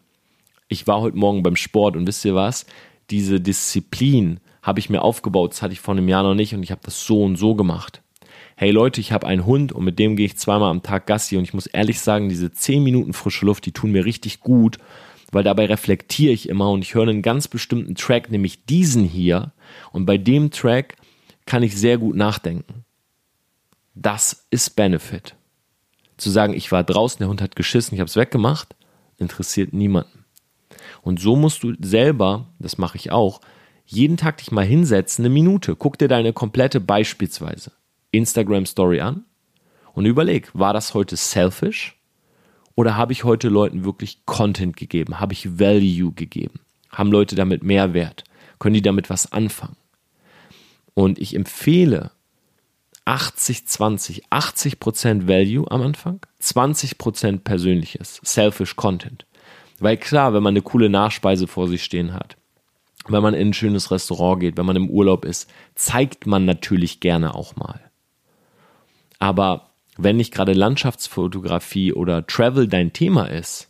ich 0.69 0.87
war 0.87 1.03
heute 1.03 1.19
Morgen 1.19 1.43
beim 1.43 1.57
Sport 1.57 1.95
und 1.95 2.07
wisst 2.07 2.25
ihr 2.25 2.35
was? 2.35 2.65
Diese 3.11 3.39
Disziplin 3.39 4.41
habe 4.69 4.79
ich 4.79 4.89
mir 4.89 5.03
aufgebaut, 5.03 5.53
das 5.53 5.63
hatte 5.63 5.73
ich 5.73 5.81
vor 5.81 5.95
einem 5.95 6.09
Jahr 6.09 6.23
noch 6.23 6.35
nicht 6.35 6.55
und 6.55 6.63
ich 6.63 6.71
habe 6.71 6.83
das 6.85 7.05
so 7.05 7.25
und 7.25 7.35
so 7.35 7.57
gemacht 7.57 8.03
hey 8.61 8.73
Leute, 8.73 9.01
ich 9.01 9.13
habe 9.13 9.25
einen 9.25 9.47
Hund 9.47 9.71
und 9.71 9.85
mit 9.85 10.01
dem 10.01 10.17
gehe 10.17 10.27
ich 10.27 10.37
zweimal 10.37 10.73
am 10.73 10.83
Tag 10.83 11.07
Gassi 11.07 11.37
und 11.37 11.45
ich 11.45 11.55
muss 11.55 11.69
ehrlich 11.69 12.01
sagen, 12.01 12.29
diese 12.29 12.51
zehn 12.51 12.83
Minuten 12.83 13.13
frische 13.13 13.47
Luft, 13.47 13.65
die 13.67 13.73
tun 13.73 13.93
mir 13.93 14.05
richtig 14.05 14.41
gut, 14.41 14.79
weil 15.31 15.45
dabei 15.45 15.67
reflektiere 15.67 16.33
ich 16.33 16.49
immer 16.49 16.69
und 16.73 16.83
ich 16.83 16.97
höre 16.97 17.05
einen 17.05 17.23
ganz 17.23 17.47
bestimmten 17.47 17.95
Track, 17.95 18.33
nämlich 18.33 18.65
diesen 18.65 19.05
hier 19.05 19.53
und 19.93 20.07
bei 20.07 20.19
dem 20.19 20.51
Track 20.51 20.97
kann 21.47 21.63
ich 21.63 21.77
sehr 21.77 21.99
gut 21.99 22.17
nachdenken. 22.17 22.85
Das 23.95 24.49
ist 24.51 24.71
Benefit. 24.75 25.37
Zu 26.17 26.31
sagen, 26.31 26.53
ich 26.53 26.73
war 26.73 26.83
draußen, 26.83 27.19
der 27.21 27.29
Hund 27.29 27.41
hat 27.41 27.55
geschissen, 27.55 27.95
ich 27.95 28.01
habe 28.01 28.09
es 28.09 28.17
weggemacht, 28.17 28.75
interessiert 29.19 29.73
niemanden. 29.73 30.25
Und 31.03 31.21
so 31.21 31.37
musst 31.37 31.63
du 31.63 31.75
selber, 31.81 32.47
das 32.59 32.77
mache 32.77 32.97
ich 32.97 33.13
auch, 33.13 33.41
jeden 33.91 34.17
Tag 34.17 34.37
dich 34.39 34.53
mal 34.53 34.65
hinsetzen, 34.65 35.25
eine 35.25 35.33
Minute. 35.33 35.75
Guck 35.75 35.99
dir 35.99 36.09
deine 36.09 36.33
komplette 36.33 36.81
beispielsweise 36.81 37.73
Instagram 38.11 38.67
Story 38.67 39.01
an 39.01 39.25
und 39.95 40.05
überleg, 40.07 40.51
war 40.53 40.73
das 40.73 40.95
heute 40.95 41.17
selfish 41.17 41.97
oder 42.75 42.97
habe 42.97 43.13
ich 43.13 43.25
heute 43.25 43.49
Leuten 43.49 43.85
wirklich 43.85 44.25
Content 44.27 44.77
gegeben? 44.77 45.21
Habe 45.21 45.33
ich 45.33 45.59
Value 45.59 46.13
gegeben? 46.13 46.61
Haben 46.91 47.11
Leute 47.11 47.35
damit 47.35 47.63
Mehrwert? 47.63 48.25
Können 48.59 48.75
die 48.75 48.83
damit 48.83 49.11
was 49.11 49.33
anfangen? 49.33 49.77
Und 50.95 51.19
ich 51.19 51.35
empfehle 51.35 52.11
80, 53.07 53.67
20, 53.67 54.27
80% 54.27 55.27
Value 55.27 55.71
am 55.71 55.81
Anfang, 55.81 56.21
20% 56.43 57.39
persönliches, 57.39 58.21
selfish 58.23 58.77
Content. 58.77 59.25
Weil 59.81 59.97
klar, 59.97 60.35
wenn 60.35 60.43
man 60.43 60.53
eine 60.53 60.63
coole 60.63 60.91
Nachspeise 60.91 61.47
vor 61.47 61.69
sich 61.69 61.83
stehen 61.85 62.13
hat, 62.13 62.37
wenn 63.13 63.23
man 63.23 63.35
in 63.35 63.49
ein 63.49 63.55
schönes 63.55 63.91
Restaurant 63.91 64.41
geht, 64.41 64.57
wenn 64.57 64.67
man 64.67 64.77
im 64.77 64.91
Urlaub 64.91 65.25
ist, 65.25 65.51
zeigt 65.75 66.27
man 66.27 66.45
natürlich 66.45 67.01
gerne 67.01 67.35
auch 67.35 67.57
mal. 67.57 67.81
Aber 69.19 69.71
wenn 69.97 70.17
nicht 70.17 70.33
gerade 70.33 70.53
Landschaftsfotografie 70.53 71.93
oder 71.93 72.27
Travel 72.27 72.69
dein 72.69 72.93
Thema 72.93 73.27
ist, 73.27 73.69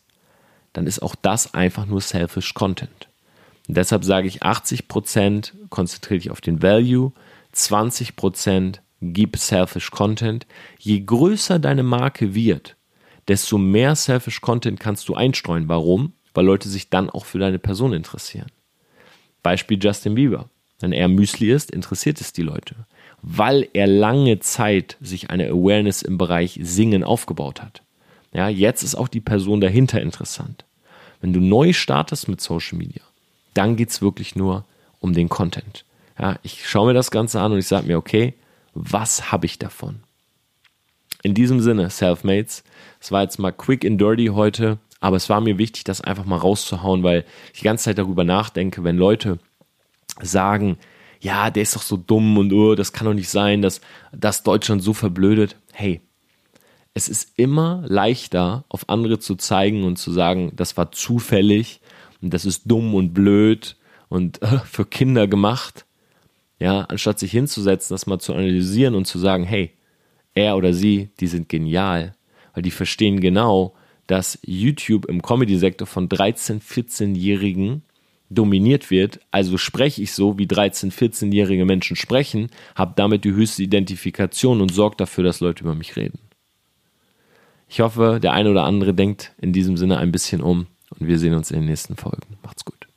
dann 0.72 0.86
ist 0.86 1.00
auch 1.00 1.14
das 1.14 1.54
einfach 1.54 1.86
nur 1.86 2.00
selfish 2.00 2.54
Content. 2.54 3.08
Und 3.66 3.76
deshalb 3.76 4.04
sage 4.04 4.28
ich 4.28 4.42
80% 4.42 5.52
konzentriere 5.70 6.18
dich 6.18 6.30
auf 6.30 6.40
den 6.40 6.62
Value, 6.62 7.12
20% 7.54 8.78
gib 9.00 9.36
selfish 9.36 9.90
Content. 9.90 10.46
Je 10.78 11.00
größer 11.00 11.58
deine 11.58 11.82
Marke 11.82 12.34
wird, 12.34 12.76
desto 13.28 13.58
mehr 13.58 13.94
selfish 13.94 14.40
Content 14.40 14.80
kannst 14.80 15.08
du 15.08 15.14
einstreuen. 15.14 15.68
Warum? 15.68 16.12
Weil 16.34 16.46
Leute 16.46 16.68
sich 16.68 16.90
dann 16.90 17.10
auch 17.10 17.24
für 17.24 17.38
deine 17.38 17.58
Person 17.58 17.92
interessieren. 17.92 18.50
Beispiel 19.48 19.78
Justin 19.82 20.14
Bieber. 20.14 20.50
wenn 20.80 20.92
er 20.92 21.08
Müsli 21.08 21.50
isst, 21.50 21.70
interessiert 21.70 22.20
es 22.20 22.34
die 22.34 22.42
Leute, 22.42 22.74
weil 23.22 23.66
er 23.72 23.86
lange 23.86 24.40
Zeit 24.40 24.98
sich 25.00 25.30
eine 25.30 25.48
Awareness 25.48 26.02
im 26.02 26.18
Bereich 26.18 26.60
Singen 26.62 27.02
aufgebaut 27.02 27.62
hat. 27.62 27.82
Ja, 28.34 28.50
jetzt 28.50 28.82
ist 28.82 28.94
auch 28.94 29.08
die 29.08 29.22
Person 29.22 29.62
dahinter 29.62 30.02
interessant. 30.02 30.66
Wenn 31.22 31.32
du 31.32 31.40
neu 31.40 31.72
startest 31.72 32.28
mit 32.28 32.42
Social 32.42 32.76
Media, 32.76 33.02
dann 33.54 33.76
geht 33.76 33.88
es 33.88 34.02
wirklich 34.02 34.36
nur 34.36 34.66
um 35.00 35.14
den 35.14 35.30
Content. 35.30 35.86
Ja, 36.18 36.38
ich 36.42 36.68
schaue 36.68 36.88
mir 36.88 36.94
das 36.94 37.10
Ganze 37.10 37.40
an 37.40 37.52
und 37.52 37.58
ich 37.58 37.66
sage 37.66 37.86
mir, 37.86 37.96
okay, 37.96 38.34
was 38.74 39.32
habe 39.32 39.46
ich 39.46 39.58
davon? 39.58 40.00
In 41.22 41.32
diesem 41.32 41.60
Sinne, 41.60 41.88
Selfmates, 41.88 42.64
es 43.00 43.10
war 43.10 43.22
jetzt 43.22 43.38
mal 43.38 43.52
quick 43.52 43.86
and 43.86 43.98
dirty 43.98 44.26
heute, 44.26 44.76
aber 45.00 45.16
es 45.16 45.28
war 45.28 45.40
mir 45.40 45.58
wichtig, 45.58 45.84
das 45.84 46.00
einfach 46.00 46.24
mal 46.24 46.36
rauszuhauen, 46.36 47.02
weil 47.02 47.24
ich 47.52 47.60
die 47.60 47.64
ganze 47.64 47.84
Zeit 47.84 47.98
darüber 47.98 48.24
nachdenke, 48.24 48.84
wenn 48.84 48.96
Leute 48.96 49.38
sagen, 50.20 50.78
ja, 51.20 51.50
der 51.50 51.62
ist 51.62 51.76
doch 51.76 51.82
so 51.82 51.96
dumm 51.96 52.38
und 52.38 52.52
oh, 52.52 52.74
das 52.74 52.92
kann 52.92 53.06
doch 53.06 53.14
nicht 53.14 53.28
sein, 53.28 53.62
dass, 53.62 53.80
dass 54.12 54.42
Deutschland 54.42 54.82
so 54.82 54.92
verblödet. 54.92 55.56
Hey, 55.72 56.00
es 56.94 57.08
ist 57.08 57.32
immer 57.36 57.84
leichter, 57.86 58.64
auf 58.68 58.88
andere 58.88 59.18
zu 59.18 59.36
zeigen 59.36 59.84
und 59.84 59.96
zu 59.96 60.12
sagen, 60.12 60.52
das 60.54 60.76
war 60.76 60.92
zufällig 60.92 61.80
und 62.22 62.34
das 62.34 62.44
ist 62.44 62.62
dumm 62.66 62.94
und 62.94 63.14
blöd 63.14 63.76
und 64.08 64.42
äh, 64.42 64.58
für 64.64 64.84
Kinder 64.84 65.26
gemacht. 65.26 65.86
Ja, 66.60 66.82
anstatt 66.82 67.20
sich 67.20 67.30
hinzusetzen, 67.30 67.94
das 67.94 68.06
mal 68.06 68.18
zu 68.18 68.34
analysieren 68.34 68.96
und 68.96 69.04
zu 69.04 69.18
sagen, 69.18 69.44
hey, 69.44 69.72
er 70.34 70.56
oder 70.56 70.72
sie, 70.72 71.10
die 71.20 71.28
sind 71.28 71.48
genial, 71.48 72.14
weil 72.52 72.62
die 72.62 72.72
verstehen 72.72 73.20
genau, 73.20 73.74
dass 74.08 74.38
YouTube 74.44 75.06
im 75.06 75.22
Comedy-Sektor 75.22 75.86
von 75.86 76.08
13-, 76.08 76.60
14-Jährigen 76.60 77.82
dominiert 78.30 78.90
wird, 78.90 79.20
also 79.30 79.56
spreche 79.56 80.02
ich 80.02 80.12
so, 80.12 80.38
wie 80.38 80.46
13-, 80.46 80.92
14-jährige 80.92 81.64
Menschen 81.64 81.94
sprechen, 81.94 82.48
habe 82.74 82.94
damit 82.96 83.24
die 83.24 83.32
höchste 83.32 83.62
Identifikation 83.62 84.60
und 84.60 84.72
sorge 84.72 84.96
dafür, 84.96 85.24
dass 85.24 85.40
Leute 85.40 85.62
über 85.62 85.74
mich 85.74 85.96
reden. 85.96 86.18
Ich 87.68 87.80
hoffe, 87.80 88.18
der 88.20 88.32
eine 88.32 88.50
oder 88.50 88.64
andere 88.64 88.94
denkt 88.94 89.32
in 89.38 89.52
diesem 89.52 89.76
Sinne 89.76 89.98
ein 89.98 90.10
bisschen 90.10 90.40
um 90.40 90.66
und 90.98 91.06
wir 91.06 91.18
sehen 91.18 91.34
uns 91.34 91.50
in 91.50 91.60
den 91.60 91.68
nächsten 91.68 91.96
Folgen. 91.96 92.38
Macht's 92.42 92.64
gut. 92.64 92.87